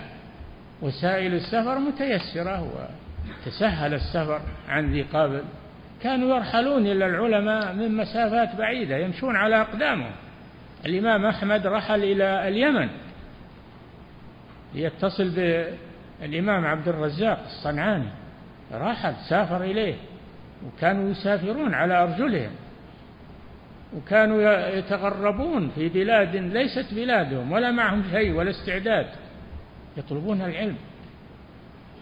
[0.82, 2.88] وسائل السفر متيسرة
[3.46, 5.42] وتسهل السفر عن ذي قابل
[6.02, 10.12] كانوا يرحلون إلى العلماء من مسافات بعيدة يمشون على أقدامهم.
[10.86, 12.88] الإمام أحمد رحل إلى اليمن.
[14.74, 18.10] ليتصل بالإمام عبد الرزاق الصنعاني.
[18.72, 19.94] رحل سافر إليه.
[20.66, 22.50] وكانوا يسافرون على أرجلهم.
[23.96, 29.06] وكانوا يتغربون في بلاد ليست بلادهم ولا معهم شيء ولا استعداد.
[29.96, 30.76] يطلبون العلم.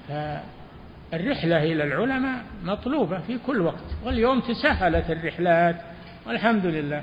[0.08, 3.96] فالرحلة إلى العلماء مطلوبة في كل وقت.
[4.04, 5.76] واليوم تسهلت الرحلات.
[6.26, 7.02] والحمد لله.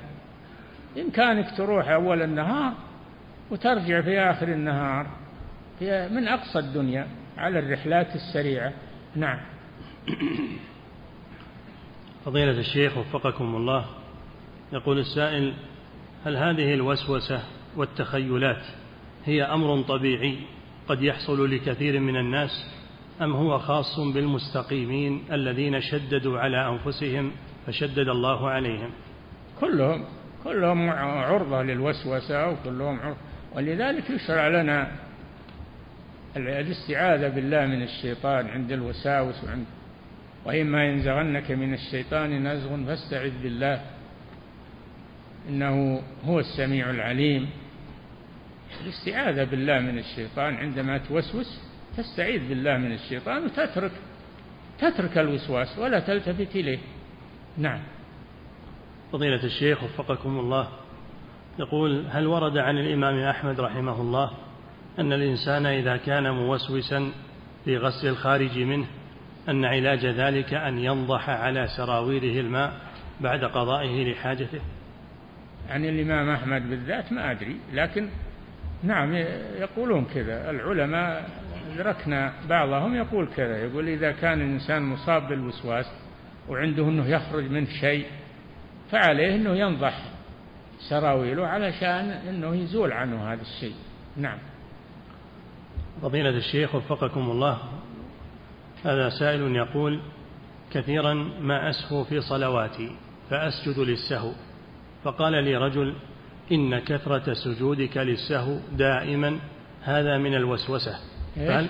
[0.95, 2.73] بإمكانك تروح أول النهار
[3.51, 5.07] وترجع في آخر النهار
[5.81, 7.07] من أقصى الدنيا
[7.37, 8.73] على الرحلات السريعة.
[9.15, 9.39] نعم.
[12.25, 13.85] فضيلة الشيخ وفقكم الله
[14.73, 15.53] يقول السائل
[16.25, 17.43] هل هذه الوسوسة
[17.75, 18.63] والتخيلات
[19.25, 20.37] هي أمر طبيعي
[20.87, 22.65] قد يحصل لكثير من الناس
[23.21, 27.31] أم هو خاص بالمستقيمين الذين شددوا على أنفسهم
[27.67, 28.89] فشدد الله عليهم؟
[29.59, 30.05] كلهم
[30.43, 33.17] كلهم عرضة للوسوسة وكلهم عرضة.
[33.55, 34.91] ولذلك يشرع لنا
[36.37, 39.65] الاستعاذة بالله من الشيطان عند الوساوس وعند
[40.45, 43.81] وإما ينزغنك من الشيطان نزغ فاستعذ بالله.
[45.49, 47.49] إنه هو السميع العليم.
[48.83, 51.61] الاستعاذة بالله من الشيطان عندما توسوس
[51.97, 53.91] تستعيذ بالله من الشيطان وتترك
[54.79, 56.79] تترك الوسواس ولا تلتفت إليه.
[57.57, 57.79] نعم.
[59.11, 60.67] فضيلة الشيخ وفقكم الله.
[61.59, 64.31] يقول هل ورد عن الإمام أحمد رحمه الله
[64.99, 67.11] أن الإنسان إذا كان موسوسا
[67.65, 68.85] في غسل الخارج منه
[69.49, 72.73] أن علاج ذلك أن ينضح على سراويله الماء
[73.21, 74.61] بعد قضائه لحاجته.
[75.69, 78.09] عن الإمام أحمد بالذات ما أدري لكن
[78.83, 79.13] نعم
[79.59, 80.49] يقولون كذا.
[80.49, 81.29] العلماء
[81.73, 83.57] أدركنا بعضهم يقول كذا.
[83.57, 85.85] يقول إذا كان الإنسان مصاب بالوسواس
[86.49, 88.05] وعنده أنه يخرج منه شيء
[88.91, 90.01] فعليه أنه ينضح
[90.89, 93.75] سراويله علشان أنه يزول عنه هذا الشيء.
[94.17, 94.37] نعم.
[96.01, 97.59] فضيلة الشيخ وفقكم الله.
[98.85, 99.99] هذا سائل يقول
[100.71, 102.95] كثيرا ما أسهو في صلواتي
[103.29, 104.31] فأسجد للسهو.
[105.03, 105.95] فقال لي رجل
[106.51, 109.39] إن كثرة سجودك للسهو دائما
[109.81, 110.99] هذا من الوسوسة.
[111.37, 111.69] قال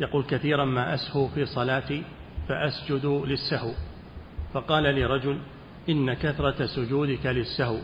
[0.00, 2.04] يقول كثيرا ما أسهو في صلاتي
[2.48, 3.72] فأسجد للسهو.
[4.54, 5.38] فقال لي رجل
[5.88, 7.78] إن كثرة سجودك للسهو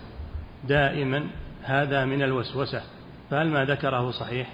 [0.69, 1.27] دائما
[1.63, 2.83] هذا من الوسوسة.
[3.31, 4.53] فهل ما ذكره صحيح؟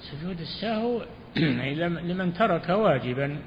[0.00, 1.02] سجود السهو
[2.08, 3.38] لمن ترك واجبا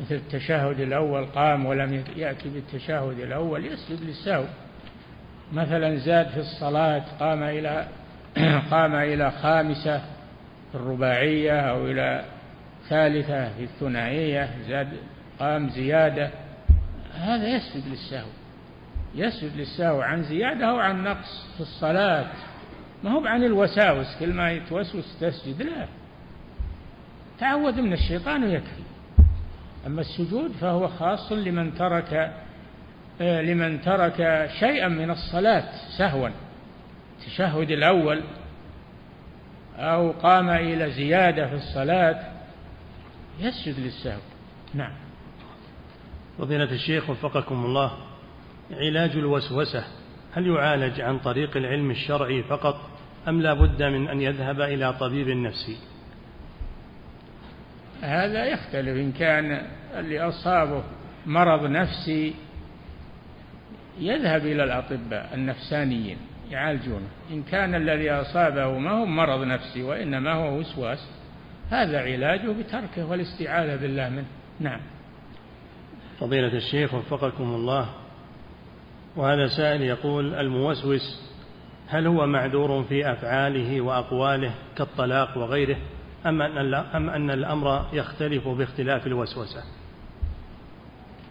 [0.00, 4.44] مثل التشهد الأول قام ولم يأتي بالتشهد الأول يسجد للسهو.
[5.52, 7.86] مثلا زاد في الصلاة قام إلى
[8.70, 9.98] قام إلى خامسة
[10.72, 12.24] في الرباعية أو إلى
[12.88, 14.88] ثالثة في الثنائية زاد
[15.38, 16.30] قام زيادة.
[17.14, 18.28] هذا يسجد للسهو.
[19.14, 22.26] يسجد للسهو عن زيادة أو عن نقص في الصلاة.
[23.04, 25.62] ما هو عن الوساوس كل ما يتوسوس تسجد.
[25.62, 25.86] لا.
[27.38, 28.82] تعود من الشيطان ويكفي.
[29.86, 32.32] أما السجود فهو خاص لمن ترك
[33.20, 35.64] آه، لمن ترك شيئا من الصلاة
[35.98, 36.28] سهوا
[37.18, 38.22] التشهد الأول
[39.76, 42.24] أو قام إلى زيادة في الصلاة
[43.40, 44.20] يسجد للسهو.
[44.74, 44.92] نعم.
[46.38, 47.92] فضيلة الشيخ وفقكم الله
[48.70, 49.84] علاج الوسوسة
[50.32, 52.80] هل يعالج عن طريق العلم الشرعي فقط
[53.28, 55.76] أم لا بد من أن يذهب إلى طبيب نفسي؟
[58.04, 58.96] هذا يختلف.
[58.96, 59.66] إن كان
[59.98, 60.84] اللي أصابه
[61.26, 62.34] مرض نفسي
[63.98, 66.16] يذهب إلى الأطباء النفسانيين
[66.50, 67.08] يعالجونه.
[67.30, 71.08] إن كان الذي أصابه ما هو مرض نفسي وإنما هو وسواس
[71.70, 74.26] هذا علاجه بتركه والاستعاذة بالله منه.
[74.60, 74.80] نعم.
[76.20, 77.88] فضيلة الشيخ وفقكم الله.
[79.16, 81.34] وهذا سائل يقول الموسوس
[81.88, 85.76] هل هو معذور في أفعاله وأقواله كالطلاق وغيره؟
[86.26, 89.62] أم أن, أم أن الأمر يختلف باختلاف الوسوسة؟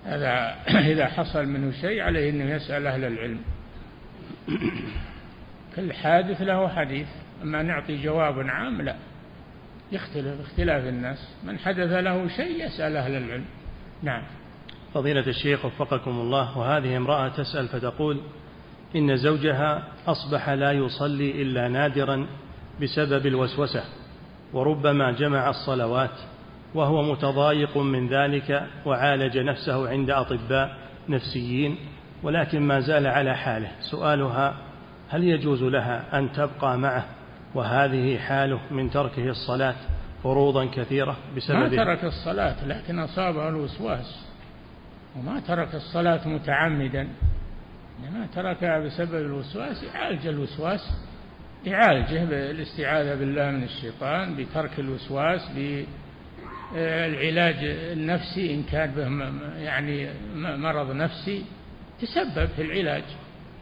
[0.06, 0.56] هذا
[0.94, 3.40] إذا حصل منه شيء عليه أنه يسأل أهل العلم.
[5.76, 7.08] كل حادث له حديث.
[7.44, 8.96] أما نعطي جواب عام لا.
[9.92, 11.36] يختلف اختلاف الناس.
[11.44, 13.46] من حدث له شيء يسأل أهل العلم.
[14.04, 14.24] نعم.
[14.94, 18.22] فضيلة الشيخ وفقكم الله وهذه امرأة تسأل فتقول
[18.96, 22.28] إن زوجها أصبح لا يصلي إلا نادرا
[22.82, 23.84] بسبب الوسوسة.
[24.54, 26.20] وربما جمع الصلوات
[26.76, 30.78] وهو متضايق من ذلك وعالج نفسه عند أطباء
[31.10, 31.78] نفسيين
[32.24, 33.72] ولكن ما زال على حاله.
[33.80, 34.54] سؤالها
[35.10, 37.06] هل يجوز لها أن تبقى معه
[37.56, 39.76] وهذه حاله من تركه الصلاة
[40.24, 44.26] فروضا كثيرة بسبب ما ترك الصلاة لكن أصابه الوسواس.
[45.18, 47.08] وما ترك الصلاة متعمدا.
[48.00, 51.13] إنما تركها بسبب الوسواس يعالج الوسواس.
[51.66, 57.56] يعالجه بالاستعاذة بالله من الشيطان بترك الوسواس بالعلاج
[57.94, 59.08] النفسي إن كان به
[59.58, 61.44] يعني مرض نفسي
[62.02, 63.04] تسبب في العلاج.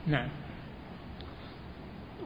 [0.07, 0.27] نعم.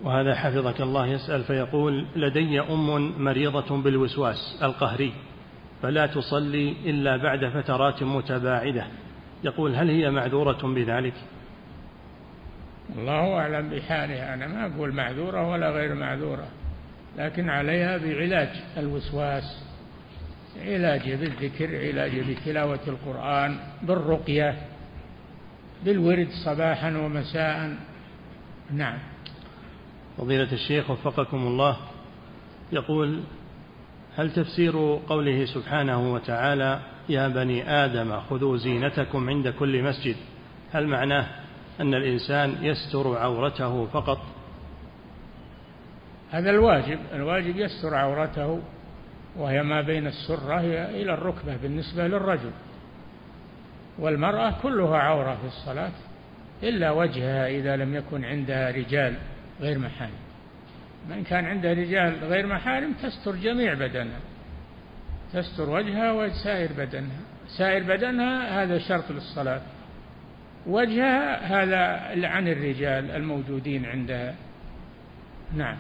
[0.03, 5.13] وهذا حفظك الله يسأل فيقول لدي أم مريضة بالوسواس القهري
[5.82, 8.88] فلا تصلي إلا بعد فترات متباعدة.
[9.43, 11.13] يقول هل هي معذورة بذلك؟
[12.97, 16.47] الله أعلم بحالها أنا ما أقول معذورة ولا غير معذورة
[17.17, 19.63] لكن عليها بعلاج الوسواس
[20.61, 24.55] علاجه بالذكر علاجه بتلاوة القرآن بالرقية
[25.86, 27.75] بالورد صباحا ومساء.
[28.71, 28.97] نعم.
[30.17, 31.77] فضيلة الشيخ وفقكم الله
[32.71, 33.23] يقول
[34.15, 36.79] هل تفسير قوله سبحانه وتعالى
[37.09, 40.15] يا بني آدم خذوا زينتكم عند كل مسجد
[40.73, 41.27] هل معناه
[41.82, 44.19] أن الإنسان يستر عورته فقط.
[46.32, 48.61] هذا الواجب الواجب يستر عورته
[49.36, 50.59] وهي ما بين السرة
[50.89, 52.51] إلى الركبة بالنسبة للرجل.
[53.99, 55.91] والمرأة كلها عورة في الصلاة
[56.63, 59.15] إلا وجهها إذا لم يكن عندها رجال
[59.61, 60.11] غير محارم.
[61.09, 64.19] من كان عندها رجال غير محارم تستر جميع بدنها.
[65.34, 67.19] تستر وجهها وسائر بدنها.
[67.47, 69.61] سائر بدنها هذا شرط للصلاة.
[70.68, 74.36] وجهها هذا عن الرجال الموجودين عندها.
[75.55, 75.78] نعم.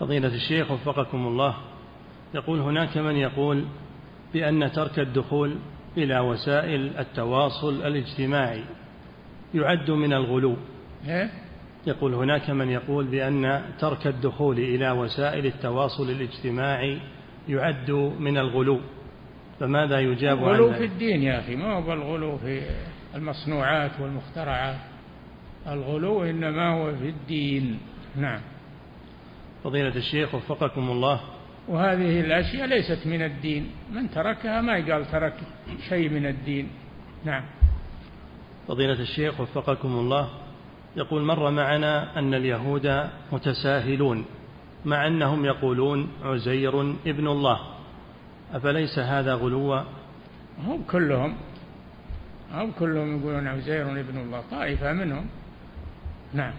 [0.00, 1.54] فضيلة الشيخ وفقكم الله
[2.34, 3.64] يقول هناك من يقول
[4.34, 5.56] بأن ترك الدخول
[5.96, 8.64] إلى وسائل التواصل الاجتماعي
[9.54, 10.56] يعد من الغلو.
[11.06, 11.30] إيه؟
[11.86, 16.98] يقول هناك من يقول بأن ترك الدخول إلى وسائل التواصل الاجتماعي
[17.48, 18.80] يعد من الغلو.
[19.60, 22.62] فماذا يجاب عن الغلو في الدين يا أخي ما هو الغلو في
[23.14, 24.78] المصنوعات والمخترعات.
[25.66, 27.78] الغلو إنما هو في الدين.
[28.16, 28.40] نعم.
[29.64, 31.20] فضيلة الشيخ وفقكم الله.
[31.68, 33.70] وهذه الأشياء ليست من الدين.
[33.92, 35.34] من تركها ما يقال ترك
[35.88, 36.68] شيء من الدين.
[37.24, 37.42] نعم.
[38.68, 40.28] فضيلة الشيخ وفقكم الله.
[40.96, 44.24] يقول مر معنا أن اليهود متساهلون
[44.84, 47.60] مع أنهم يقولون عزير ابن الله.
[48.54, 49.80] أفليس هذا غلوا
[50.66, 51.36] هم كلهم
[52.52, 55.26] هم كلهم يقولون عزير ابن الله طائفة منهم.
[56.34, 56.52] نعم.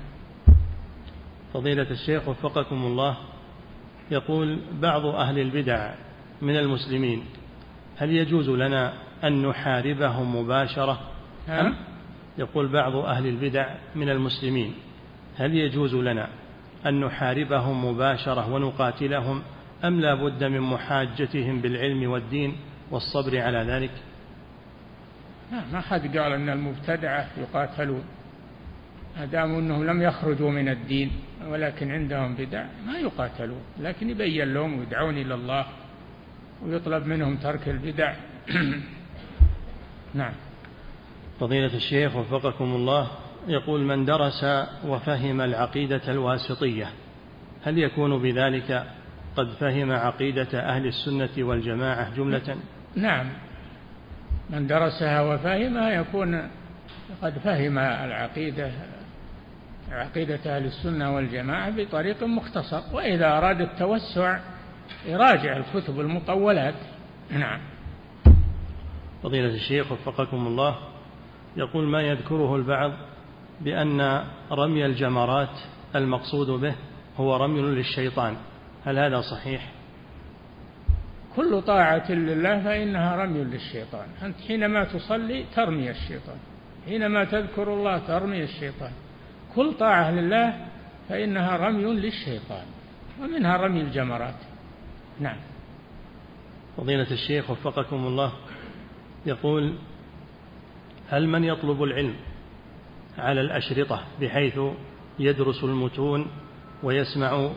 [1.53, 3.17] فضيلة الشيخ وفقكم الله
[4.11, 5.93] يقول بعض أهل البدع
[6.41, 7.23] من المسلمين
[7.97, 10.99] هل يجوز لنا أن نحاربهم مباشرة؟
[11.49, 11.75] أم؟
[12.37, 14.73] يقول بعض أهل البدع من المسلمين
[15.37, 16.29] هل يجوز لنا
[16.85, 19.41] أن نحاربهم مباشرة ونقاتلهم؟
[19.83, 22.55] أم لا بد من محاجتهم بالعلم والدين
[22.91, 23.91] والصبر على ذلك؟
[25.51, 28.03] ما حد قال أن المبتدعة يقاتلون.
[29.17, 31.11] ما داموا أنهم لم يخرجوا من الدين
[31.47, 33.61] ولكن عندهم بدع ما يقاتلون.
[33.79, 35.65] لكن يبين لهم ويدعون إلى الله
[36.65, 38.13] ويطلب منهم ترك البدع.
[40.13, 40.33] نعم.
[41.39, 43.07] فضيلة الشيخ وفقكم الله
[43.47, 44.45] يقول من درس
[44.85, 46.89] وفهم العقيدة الواسطية
[47.63, 48.85] هل يكون بذلك
[49.35, 52.57] قد فهم عقيدة أهل السنة والجماعة جملة؟
[52.95, 53.29] نعم.
[54.49, 56.49] من درسها وفهمها يكون
[57.21, 58.71] قد فهم العقيدة
[59.91, 64.39] عقيدة أهل السنة والجماعة بطريق مختصر وإذا أراد التوسع
[65.05, 66.75] يراجع الكتب المطولات
[67.31, 67.59] نعم
[69.23, 70.77] فضيلة الشيخ وفقكم الله
[71.57, 72.91] يقول ما يذكره البعض
[73.61, 75.59] بأن رمي الجمرات
[75.95, 76.75] المقصود به
[77.17, 78.35] هو رمي للشيطان
[78.85, 79.71] هل هذا صحيح؟
[81.39, 84.07] كل طاعة لله فإنها رمي للشيطان.
[84.23, 86.37] أنت حينما تصلي ترمي الشيطان.
[86.85, 88.91] حينما تذكر الله ترمي الشيطان.
[89.55, 90.65] كل طاعة لله
[91.09, 92.65] فإنها رمي للشيطان.
[93.21, 94.35] ومنها رمي الجمرات.
[95.19, 95.37] نعم.
[96.77, 98.33] فضيلة الشيخ وفقكم الله
[99.25, 99.73] يقول
[101.09, 102.15] هل من يطلب العلم
[103.17, 104.59] على الأشرطة بحيث
[105.19, 106.27] يدرس المتون
[106.83, 107.51] ويسمع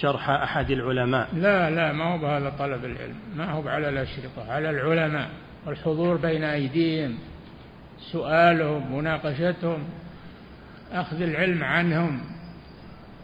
[0.00, 3.16] شرح أحد العلماء؟ لا لا ما هو بهذا طلب العلم.
[3.36, 5.30] ما هو على الأشرطة على العلماء.
[5.66, 7.18] والحضور بين أيديهم
[8.12, 9.84] سؤالهم مناقشتهم
[10.92, 12.20] أخذ العلم عنهم.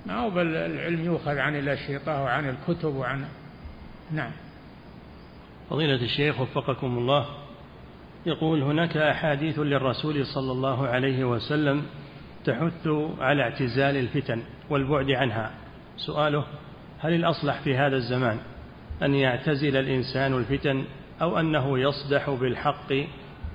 [0.06, 3.24] ما هو العلم يؤخذ عن الأشرطة وعن الكتب وعن
[4.12, 4.30] نعم.
[5.70, 7.26] فضيلة الشيخ وفقكم الله
[8.26, 11.82] يقول هناك أحاديث للرسول صلى الله عليه وسلم
[12.44, 15.50] تحث على اعتزال الفتن والبعد عنها.
[16.06, 16.44] سؤاله
[16.98, 18.38] هل الأصلح في هذا الزمان
[19.02, 20.84] أن يعتزل الإنسان الفتن
[21.22, 22.92] أو أنه يصدح بالحق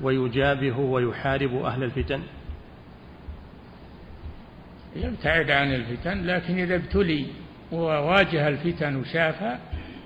[0.02, 2.22] ويجابه ويحارب أهل الفتن؟
[4.96, 7.26] يبتعد عن الفتن لكن إذا ابتلي
[7.72, 9.60] وواجه الفتن وشافها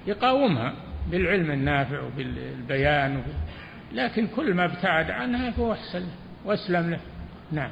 [0.07, 0.73] يقاومها
[1.11, 3.33] بالعلم النافع وبالبيان وبال...
[3.93, 6.03] لكن كل ما ابتعد عنها فهو أحسن
[6.45, 6.99] وأسلم له.
[7.51, 7.71] نعم.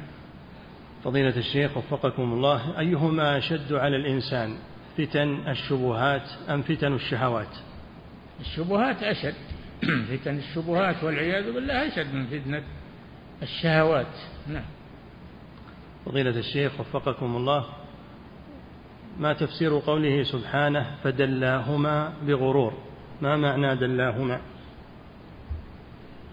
[1.04, 4.58] فضيلة الشيخ وفقكم الله أيهما أشد على الإنسان
[4.98, 7.56] فتن الشبهات أم فتن الشهوات؟
[8.40, 9.34] الشبهات أشد
[10.10, 12.62] فتن الشبهات والعياذ بالله أشد من فتنة
[13.42, 14.16] الشهوات.
[14.46, 14.64] نعم.
[16.06, 17.66] فضيلة الشيخ وفقكم الله
[19.18, 22.72] ما تفسير قوله سبحانه فدلاهما بغرور؟
[23.22, 24.40] ما معنى دلاهما؟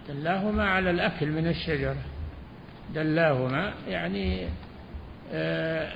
[0.10, 2.15] دلاهما على الأكل من الشجرة.
[2.94, 4.48] دلاهما يعني
[5.34, 5.92] آه،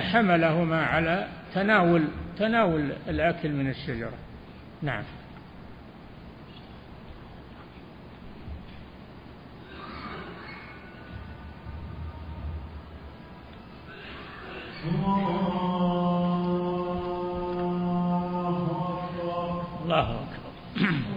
[0.12, 2.04] حملهما على تناول
[2.38, 4.12] تناول الأكل من الشجرة.
[4.82, 5.04] نعم.
[19.84, 20.26] الله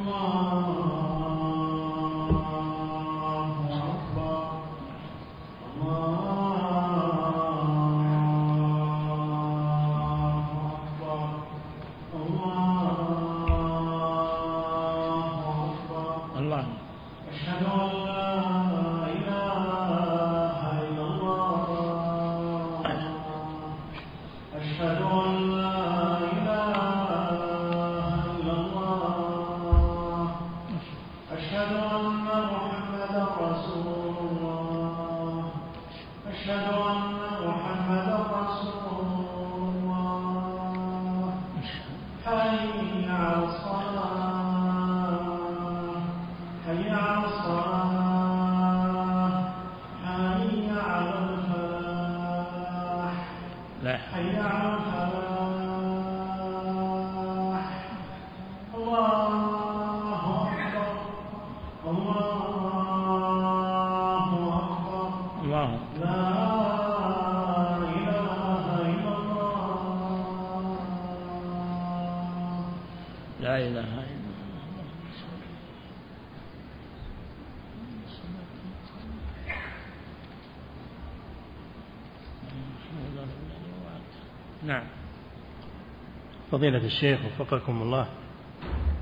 [86.55, 88.07] فضيلة الشيخ وفقكم الله.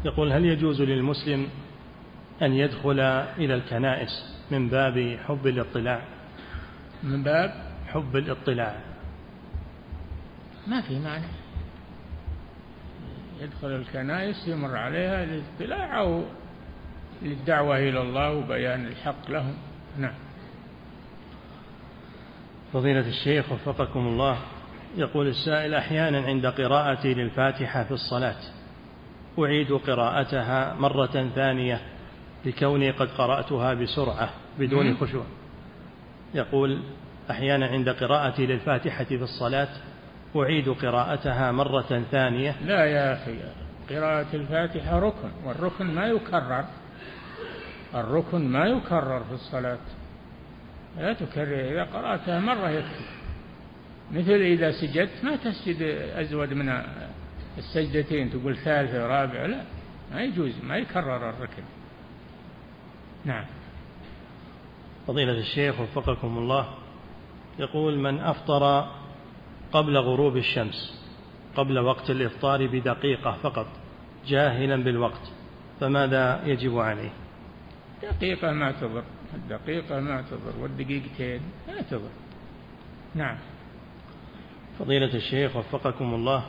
[0.05, 1.47] يقول هل يجوز للمسلم
[2.41, 2.99] أن يدخل
[3.37, 4.09] إلى الكنائس
[4.51, 6.01] من باب حب الاطلاع؟
[7.03, 8.75] من باب حب الاطلاع.
[10.67, 11.25] ما في معنى
[13.41, 16.23] يدخل الكنائس يمر عليها للاطلاع أو
[17.21, 19.55] للدعوة إلى الله وبيان الحق لهم.
[19.97, 20.15] نعم.
[22.73, 24.37] فضيلة الشيخ وفقكم الله
[24.95, 28.35] يقول السائل أحيانا عند قراءتي للفاتحة في الصلاة
[29.39, 31.81] أعيد قراءتها مرة ثانية
[32.45, 34.29] لكوني قد قرأتها بسرعة
[34.59, 35.23] بدون خشوع.
[36.33, 36.81] يقول
[37.31, 39.67] أحيانا عند قراءتي للفاتحة في الصلاة
[40.35, 42.55] أعيد قراءتها مرة ثانية.
[42.65, 43.37] لا يا أخي
[43.89, 46.65] قراءة الفاتحة ركن والركن ما يكرر
[47.95, 49.77] الركن ما يكرر في الصلاة.
[50.97, 53.12] لا تكرر إذا قرأتها مرة يكفي.
[54.13, 55.81] مثل إذا سجدت ما تسجد
[56.15, 56.83] أزود من
[57.57, 59.61] السجدتين تقول ثالثة رابعة لا
[60.11, 61.63] ما يجوز ما يكرر الركن.
[63.25, 63.45] نعم.
[65.07, 66.67] فضيلة الشيخ وفقكم الله
[67.59, 68.91] يقول من أفطر
[69.71, 71.03] قبل غروب الشمس
[71.55, 73.67] قبل وقت الإفطار بدقيقة فقط
[74.27, 75.31] جاهلا بالوقت
[75.79, 77.09] فماذا يجب عليه؟
[78.03, 79.03] دقيقة ما تضر
[79.33, 82.09] الدقيقة ما تضر والدقيقتين ما تضر
[83.15, 83.37] نعم.
[84.79, 86.43] فضيلة الشيخ وفقكم الله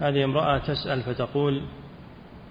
[0.00, 1.62] هذه امرأة تسأل فتقول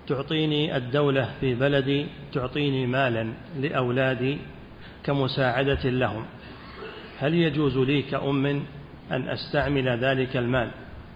[0.07, 4.37] تعطيني الدولة في بلدي تعطيني مالا لأولادي
[5.03, 6.25] كمساعدة لهم.
[7.19, 8.45] هل يجوز لي كأم
[9.11, 10.71] أن أستعمل ذلك المال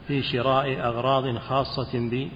[0.07, 2.31] في شراء أغراض خاصة بي؟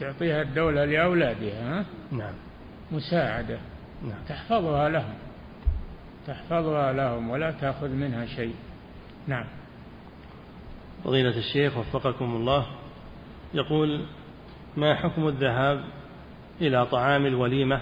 [0.00, 2.34] تعطيها الدولة لأولادها ها؟ نعم.
[2.92, 3.58] مساعدة
[4.02, 4.18] نعم.
[4.28, 5.14] تحفظها لهم.
[6.26, 8.54] تحفظها لهم ولا تأخذ منها شيء.
[9.26, 9.44] نعم.
[11.04, 12.66] فضيلة الشيخ وفقكم الله
[13.54, 14.06] يقول
[14.76, 15.84] ما حكم الذهاب
[16.60, 17.80] إلى طعام الوليمة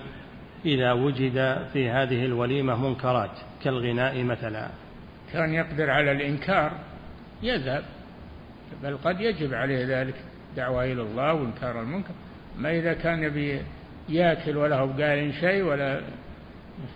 [0.64, 3.30] إذا وجد في هذه الوليمة منكرات
[3.62, 4.70] كالغناء مثلا؟
[5.32, 6.72] كان يقدر على الإنكار
[7.42, 7.84] يذهب
[8.82, 10.14] بل قد يجب عليه ذلك
[10.56, 12.14] دعوة إلى الله وإنكار المنكر.
[12.58, 13.62] ما إذا كان يبي
[14.08, 16.00] يأكل ولا هو قال شيء ولا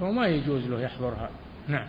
[0.00, 1.30] فما يجوز له يحضرها.
[1.68, 1.86] نعم.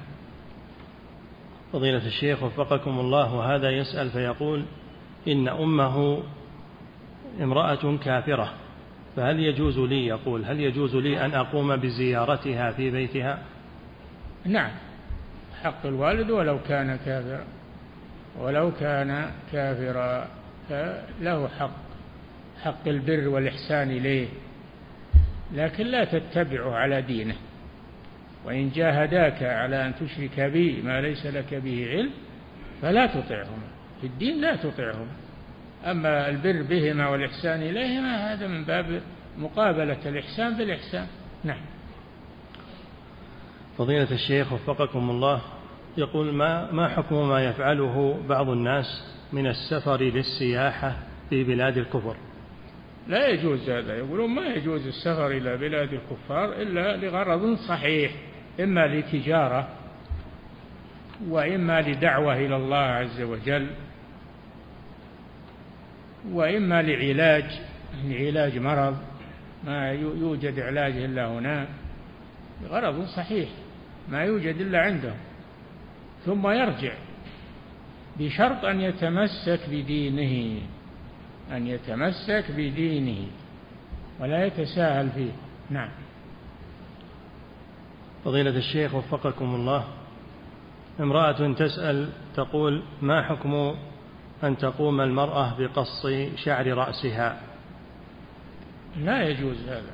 [1.73, 4.65] فضيلة الشيخ وفقكم الله وهذا يسأل فيقول
[5.27, 6.23] إن أمه
[7.41, 8.53] امرأة كافرة
[9.15, 13.39] فهل يجوز لي يقول هل يجوز لي أن أقوم بزيارتها في بيتها؟
[14.45, 14.71] نعم.
[15.63, 17.45] حق الوالد ولو كان كافرا.
[18.39, 20.27] ولو كان كافرا
[20.69, 21.85] فله حق
[22.63, 24.27] حق البر والإحسان إليه.
[25.53, 27.35] لكن لا تتبعه على دينه.
[28.45, 32.11] وإن جاهداك على أن تشرك بي ما ليس لك به علم
[32.81, 33.67] فلا تطعهما.
[34.01, 35.11] في الدين لا تطعهما.
[35.85, 39.01] أما البر بهما والإحسان إليهما هذا من باب
[39.37, 41.07] مقابلة الإحسان بالإحسان.
[41.43, 41.61] نعم.
[43.77, 45.41] فضيلة الشيخ وفقكم الله
[45.97, 48.85] يقول ما ما حكم ما يفعله بعض الناس
[49.33, 50.95] من السفر للسياحة
[51.29, 52.15] في بلاد الكفر؟
[53.07, 53.97] لا يجوز هذا.
[53.97, 58.11] يقولون ما يجوز السفر إلى بلاد الكفار إلا لغرض صحيح.
[58.59, 59.67] إما لتجارة
[61.27, 63.67] وإما لدعوة إلى الله عز وجل
[66.31, 67.45] وإما لعلاج
[68.05, 68.97] لعلاج مرض
[69.65, 71.67] ما يوجد علاج إلا هناك
[72.63, 73.49] بغرض صحيح
[74.09, 75.17] ما يوجد إلا عندهم
[76.25, 76.93] ثم يرجع
[78.19, 80.61] بشرط أن يتمسك بدينه
[81.51, 83.27] أن يتمسك بدينه
[84.19, 85.31] ولا يتساهل فيه.
[85.69, 85.89] نعم.
[88.25, 89.85] فضيلة الشيخ وفقكم الله.
[90.99, 93.75] امرأة تسأل تقول ما حكم
[94.43, 97.41] أن تقوم المرأة بقص شعر رأسها؟
[98.97, 99.93] لا يجوز هذا.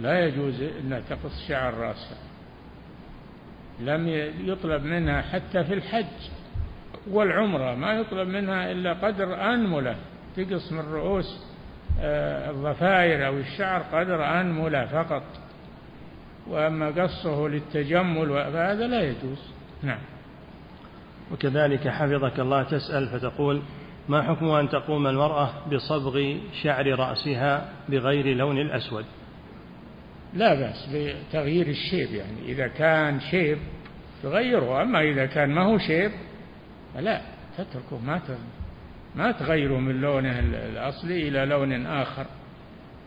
[0.00, 2.18] لا يجوز أن تقص شعر رأسها.
[3.80, 4.08] لم
[4.44, 6.30] يطلب منها حتى في الحج
[7.10, 9.96] والعمرة ما يطلب منها إلا قدر أنملة.
[10.36, 11.44] تقص من رؤوس
[12.00, 15.22] آه، الضفائر أو الشعر قدر أنملة فقط.
[16.46, 19.52] وأما قصه للتجمل فهذا لا يجوز.
[19.82, 20.00] نعم.
[21.32, 23.62] وكذلك حفظك الله تسأل فتقول
[24.08, 29.04] ما حكم أن تقوم المرأة بصبغ شعر رأسها بغير لون الأسود؟
[30.34, 32.52] لا بأس بتغيير الشيب يعني.
[32.52, 33.58] إذا كان شيب
[34.22, 36.10] تغيره أما إذا كان ما هو شيب
[36.94, 37.20] فلا
[37.58, 38.20] تتركه ما
[39.14, 42.26] ما تغيره من لونه الأصلي إلى لون آخر.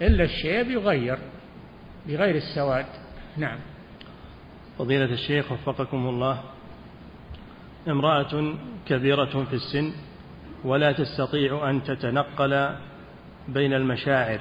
[0.02, 1.18] إلا الشيب يغير
[2.07, 2.86] بغير السواد.
[3.38, 3.57] نعم.
[4.77, 6.43] فضيلة الشيخ وفقكم الله
[7.88, 8.55] امرأة
[8.88, 9.91] كبيرة في السن
[10.64, 12.76] ولا تستطيع أن تتنقل
[13.47, 14.39] بين المشاعر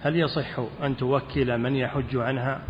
[0.00, 2.60] هل يصح أن توكل من يحج عنها؟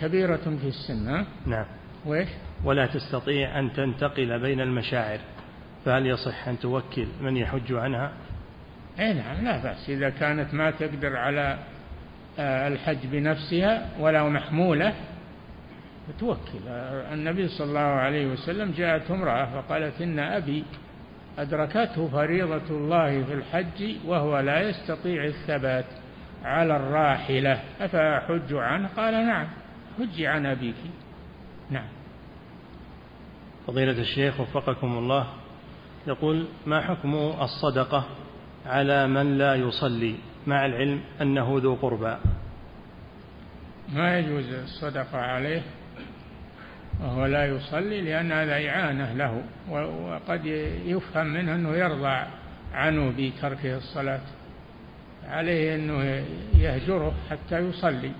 [0.00, 1.66] كبيرة في السن ها؟ نعم.
[2.04, 2.28] وإيش؟
[2.64, 5.18] ولا تستطيع أن تنتقل بين المشاعر
[5.84, 8.12] فهل يصح أن توكل من يحج عنها؟
[8.98, 11.58] أي نعم لا بأس إذا كانت ما تقدر على
[12.38, 14.94] الحج بنفسها ولا محمولة.
[16.18, 16.68] توكل
[17.12, 20.64] النبي صلى الله عليه وسلم جاءت امرأة فقالت إن أبي
[21.38, 25.84] أدركته فريضة الله في الحج وهو لا يستطيع الثبات
[26.44, 27.60] على الراحلة.
[27.80, 29.46] أفأحج عنه؟ قال نعم.
[29.98, 30.74] حجي عن أبيك.
[31.70, 31.88] نعم.
[33.66, 35.26] فضيلة الشيخ وفقكم الله
[36.06, 38.04] يقول ما حكم الصدقة
[38.66, 40.14] على من لا يصلي؟
[40.46, 42.16] مع العلم أنه ذو قربى.
[43.92, 45.62] ما يجوز الصدقة عليه
[47.00, 50.46] وهو لا يصلي لأن هذا إعانة له وقد
[50.86, 52.26] يفهم منه أنه يرضى
[52.74, 54.20] عنه بتركه الصلاة.
[55.28, 56.24] عليه أنه
[56.54, 58.12] يهجره حتى يصلي.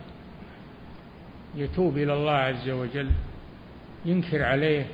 [1.55, 3.11] يتوب إلى الله عز وجل.
[4.05, 4.87] ينكر عليه.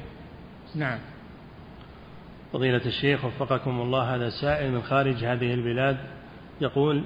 [0.75, 0.99] نعم.
[2.53, 5.97] فضيلة الشيخ وفقكم الله هذا سائل من خارج هذه البلاد.
[6.62, 7.05] يقول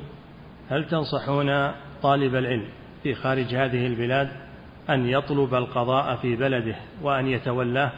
[0.70, 1.72] هل تنصحون
[2.02, 2.68] طالب العلم
[3.02, 4.28] في خارج هذه البلاد
[4.90, 7.92] أن يطلب القضاء في بلده وأن يتولاه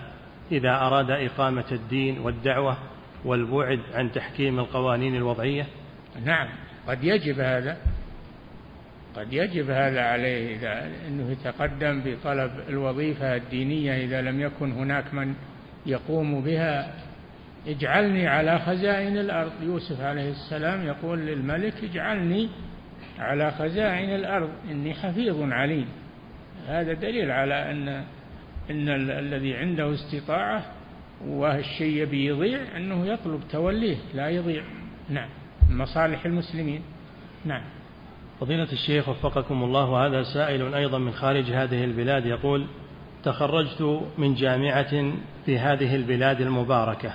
[0.52, 2.76] إذا أراد إقامة الدين والدعوة
[3.24, 5.66] والبعد عن تحكيم القوانين الوضعية؟
[6.24, 6.48] نعم
[6.88, 7.76] قد يجب هذا.
[9.16, 15.34] قد يجب هذا عليه إذا أنه يتقدم بطلب الوظيفة الدينية إذا لم يكن هناك من
[15.86, 16.94] يقوم بها.
[17.66, 19.52] اجعلني على خزائن الأرض.
[19.62, 22.48] يوسف عليه السلام يقول للملك اجعلني
[23.18, 24.50] على خزائن الأرض.
[24.70, 25.88] إني حفيظ عليم.
[26.68, 27.88] هذا دليل على أن
[28.70, 30.62] أن الذي عنده استطاعة
[31.26, 34.62] والشيء يبي يضيع أنه يطلب توليه لا يضيع.
[35.08, 35.28] نعم.
[35.70, 36.82] مصالح المسلمين.
[37.44, 37.62] نعم.
[38.40, 42.66] فضيلة الشيخ وفقكم الله هذا سائل أيضا من خارج هذه البلاد يقول
[43.24, 45.12] تخرجت من جامعة
[45.46, 47.12] في هذه البلاد المباركة.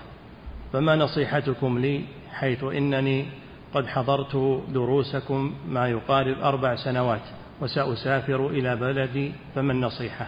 [0.73, 2.01] فما نصيحتكم لي
[2.31, 3.25] حيث إنني
[3.73, 4.35] قد حضرت
[4.69, 7.21] دروسكم ما يقارب أربع سنوات
[7.61, 10.27] وسأسافر إلى بلدي فما النصيحة؟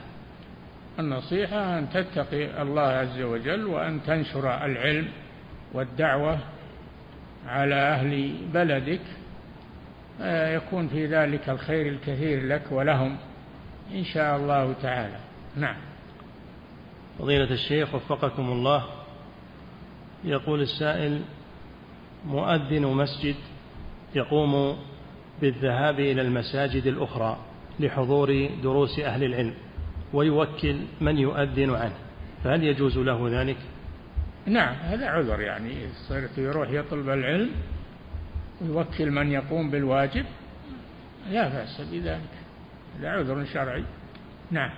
[0.99, 5.07] النصيحة أن تتقي الله عز وجل وأن تنشر العلم
[5.73, 6.39] والدعوة
[7.47, 9.01] على أهل بلدك.
[10.55, 13.17] يكون في ذلك الخير الكثير لك ولهم
[13.93, 15.17] إن شاء الله تعالى.
[15.55, 15.75] نعم.
[17.19, 18.85] فضيلة الشيخ وفقكم الله
[20.25, 21.21] يقول السائل
[22.25, 23.35] مؤذن مسجد
[24.15, 24.77] يقوم
[25.41, 27.37] بالذهاب إلى المساجد الأخرى
[27.79, 29.53] لحضور دروس أهل العلم
[30.13, 31.95] ويوكل من يؤذن عنه
[32.43, 33.57] فهل يجوز له ذلك؟
[34.45, 35.73] نعم هذا عذر يعني
[36.09, 37.49] صرت يروح يطلب العلم
[38.61, 40.25] ويوكل من يقوم بالواجب
[41.31, 42.29] لا بأس بذلك
[42.99, 43.83] هذا عذر شرعي
[44.51, 44.71] نعم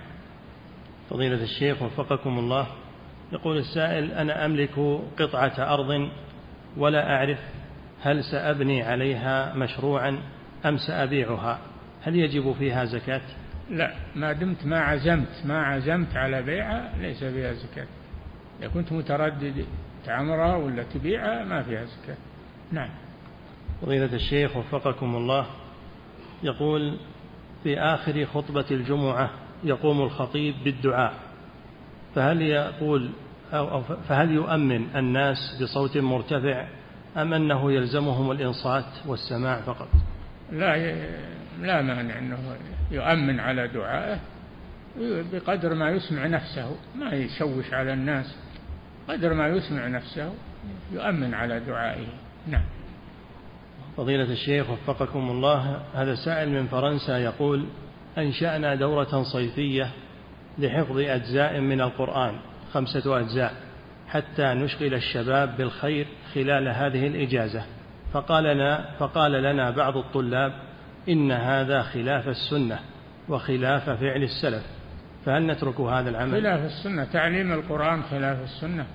[1.10, 2.66] فضيلة الشيخ وفقكم الله
[3.32, 6.08] يقول السائل أنا أملك قطعة أرض
[6.76, 7.38] ولا أعرف
[8.02, 10.18] هل سأبني عليها مشروعا
[10.66, 11.58] أم سأبيعها.
[12.02, 13.20] هل يجب فيها زكاة؟
[13.70, 17.86] لا ما دمت ما عزمت ما عزمت على بيعها ليس فيها زكاة.
[18.60, 19.64] إذا كنت متردد
[20.04, 22.16] تعمرها ولا تبيعها ما فيها زكاة.
[22.72, 22.90] نعم.
[23.82, 25.46] فضيلة الشيخ وفقكم الله
[26.42, 26.98] يقول
[27.62, 29.30] في آخر خطبة الجمعة
[29.64, 31.27] يقوم الخطيب بالدعاء.
[32.14, 33.10] فهل يقول
[33.52, 36.66] أو فهل يؤمن الناس بصوت مرتفع
[37.16, 39.88] أم أنه يلزمهم الإنصات والسماع فقط؟
[40.52, 40.76] لا
[41.60, 42.38] لا مانع أنه
[42.90, 44.18] يؤمن على دعائه
[45.32, 48.36] بقدر ما يسمع نفسه ما يشوش على الناس
[49.08, 50.32] قدر ما يسمع نفسه
[50.92, 52.06] يؤمن على دعائه.
[52.46, 52.64] نعم.
[53.96, 57.66] فضيلة الشيخ وفقكم الله هذا سائل من فرنسا يقول
[58.18, 59.90] أنشأنا دورة صيفية
[60.58, 62.34] لحفظ أجزاء من القرآن
[62.72, 63.54] خمسة أجزاء
[64.08, 67.62] حتى نشغل الشباب بالخير خلال هذه الإجازة.
[68.12, 70.52] فقال لنا فقال لنا بعض الطلاب
[71.08, 72.78] إن هذا خلاف السنة
[73.28, 74.62] وخلاف فعل السلف.
[75.26, 78.86] فهل نترك هذا العمل؟ خلاف السنة تعليم القرآن خلاف السنة.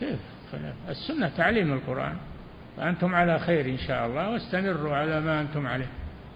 [0.00, 0.20] كيف
[0.52, 2.16] خلاف؟ السنة تعليم القرآن.
[2.76, 5.88] فأنتم على خير إن شاء الله واستمروا على ما أنتم عليه.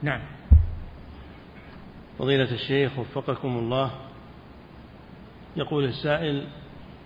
[0.03, 0.21] نعم.
[2.19, 3.91] فضيلة الشيخ وفقكم الله
[5.57, 6.47] يقول السائل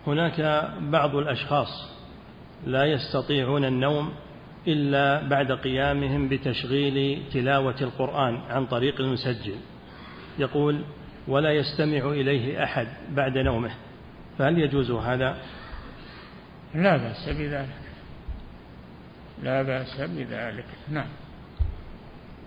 [0.07, 1.91] هناك بعض الأشخاص
[2.67, 4.13] لا يستطيعون النوم
[4.69, 9.57] إلا بعد قيامهم بتشغيل تلاوة القرآن عن طريق المسجل.
[10.39, 10.85] يقول
[11.29, 13.71] ولا يستمع إليه أحد بعد نومه.
[14.39, 15.37] فهل يجوز هذا؟
[16.75, 17.81] لا بأس بذلك.
[19.43, 20.67] لا بأس بذلك.
[20.89, 21.09] نعم.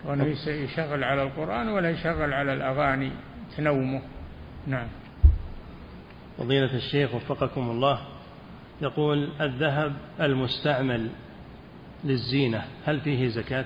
[0.05, 3.11] وأنه يشغل على القرآن ولا يشغل على الأغاني
[3.57, 4.01] تنومه.
[4.67, 4.87] نعم.
[6.37, 7.99] فضيلة الشيخ وفقكم الله
[8.81, 11.09] يقول الذهب المستعمل
[12.03, 13.65] للزينة هل فيه زكاة؟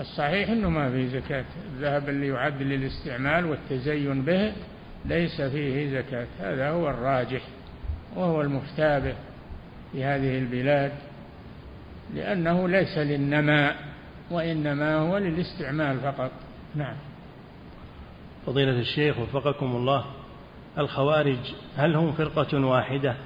[0.00, 1.44] الصحيح أنه ما فيه زكاة.
[1.74, 4.52] الذهب اللي يعد للاستعمال والتزين به
[5.04, 6.26] ليس فيه زكاة.
[6.40, 7.42] هذا هو الراجح
[8.16, 9.14] وهو المفتابه
[9.92, 10.92] في هذه البلاد.
[12.14, 13.76] لأنه ليس للنماء
[14.30, 16.30] وإنما هو للاستعمال فقط.
[16.74, 16.96] نعم.
[18.46, 20.04] فضيلة الشيخ وفقكم الله
[20.78, 23.16] الخوارج هل هم فرقة واحدة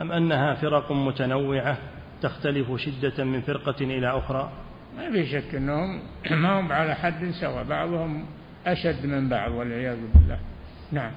[0.00, 1.78] أم أنها فرق متنوعة
[2.22, 4.52] تختلف شدة من فرقة إلى أخرى؟
[4.96, 6.00] ما في شك أنهم
[6.42, 8.26] ما هم على حد سواء بعضهم
[8.66, 10.38] أشد من بعض والعياذ بالله.
[10.92, 11.12] نعم.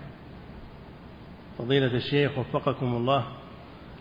[1.57, 3.25] فضيلة الشيخ وفقكم الله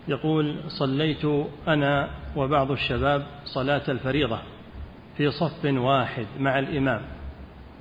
[0.08, 1.24] يقول صليت
[1.68, 4.38] أنا وبعض الشباب صلاة الفريضة
[5.16, 7.02] في صف واحد مع الإمام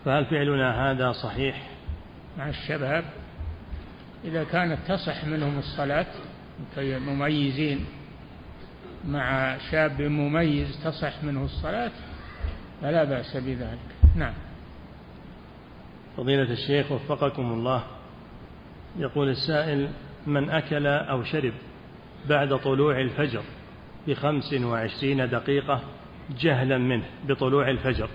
[0.05, 1.69] فهل فعلنا هذا صحيح؟
[2.37, 3.03] مع الشباب
[4.25, 6.05] إذا كانت تصح منهم الصلاة
[6.77, 7.85] مميزين
[9.07, 11.91] مع شاب مميز تصح منه الصلاة
[12.81, 13.79] فلا بأس بذلك.
[14.15, 14.33] نعم.
[16.17, 17.83] فضيلة الشيخ وفقكم الله
[18.97, 19.89] يقول السائل
[20.27, 21.53] من أكل أو شرب
[22.29, 23.43] بعد طلوع الفجر
[24.07, 25.81] بخمس وعشرين دقيقة
[26.39, 28.09] جهلا منه بطلوع الفجر.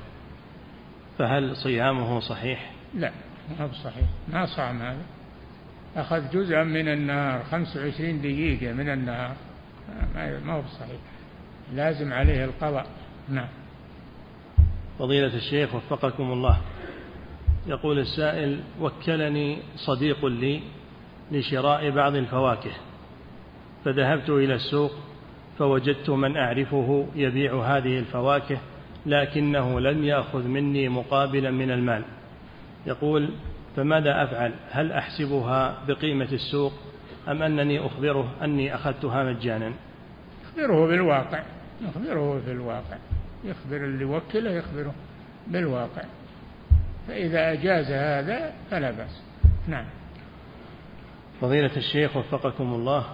[1.18, 3.12] فهل صيامه صحيح؟ لا
[3.50, 4.04] ما هو صحيح.
[4.28, 5.02] ما صام هذا.
[5.96, 9.36] أخذ جزءا من النهار خمس وعشرين دقيقة من النهار
[10.44, 11.00] ما هو صحيح.
[11.74, 12.86] لازم عليه القضاء.
[13.28, 13.48] نعم.
[14.98, 16.60] فضيلة الشيخ وفقكم الله.
[17.66, 20.62] يقول السائل وكلني صديق لي
[21.32, 22.70] لشراء بعض الفواكه.
[23.84, 24.92] فذهبت إلى السوق
[25.58, 28.58] فوجدت من أعرفه يبيع هذه الفواكه
[29.06, 32.04] لكنه لم يأخذ مني مقابلا من المال.
[32.86, 33.30] يقول
[33.76, 36.72] فماذا أفعل؟ هل أحسبها بقيمة السوق
[37.28, 39.72] أم أنني أخبره أني أخذتها مجانا؟
[40.44, 41.42] أخبره بالواقع
[41.84, 42.96] أخبره في الواقع
[43.44, 44.94] يخبر اللي وكله يخبره
[45.46, 46.02] بالواقع.
[47.08, 49.22] فإذا أجاز هذا فلا بأس.
[49.68, 49.84] نعم.
[51.40, 53.06] فضيلة الشيخ وفقكم الله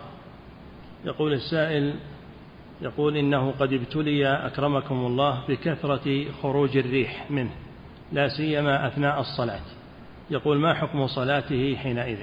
[1.04, 1.94] يقول السائل
[2.80, 7.50] يقول إنه قد ابتلي أكرمكم الله بكثرة خروج الريح منه
[8.12, 9.60] لا سيما أثناء الصلاة.
[10.30, 12.18] يقول ما حكم صلاته حينئذ؟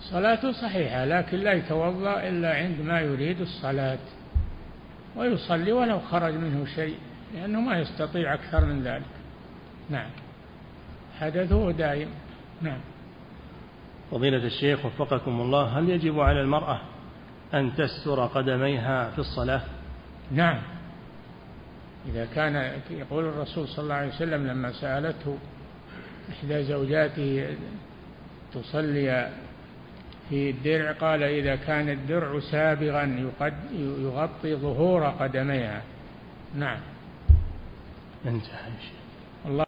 [0.00, 3.98] صلاته صحيحة لكن لا يتوضأ إلا عندما يريد الصلاة
[5.16, 6.96] ويصلي ولو خرج منه شيء
[7.34, 9.02] لأنه ما يستطيع أكثر من ذلك.
[9.90, 10.10] نعم.
[11.20, 12.08] حدثه دائم.
[12.62, 12.78] نعم.
[14.10, 16.80] فضيلة الشيخ وفقكم الله هل يجب على المرأة
[17.54, 19.62] أن تستر قدميها في الصلاة؟
[20.30, 20.62] نعم.
[22.08, 25.38] إذا كان يقول الرسول صلى الله عليه وسلم لما سألته
[26.30, 27.56] إحدى زوجاته
[28.54, 29.30] تصلي
[30.28, 33.30] في الدرع قال إذا كان الدرع سابغا
[33.98, 35.82] يغطي ظهور قدميها.
[36.54, 36.80] نعم.
[38.26, 38.70] انتهى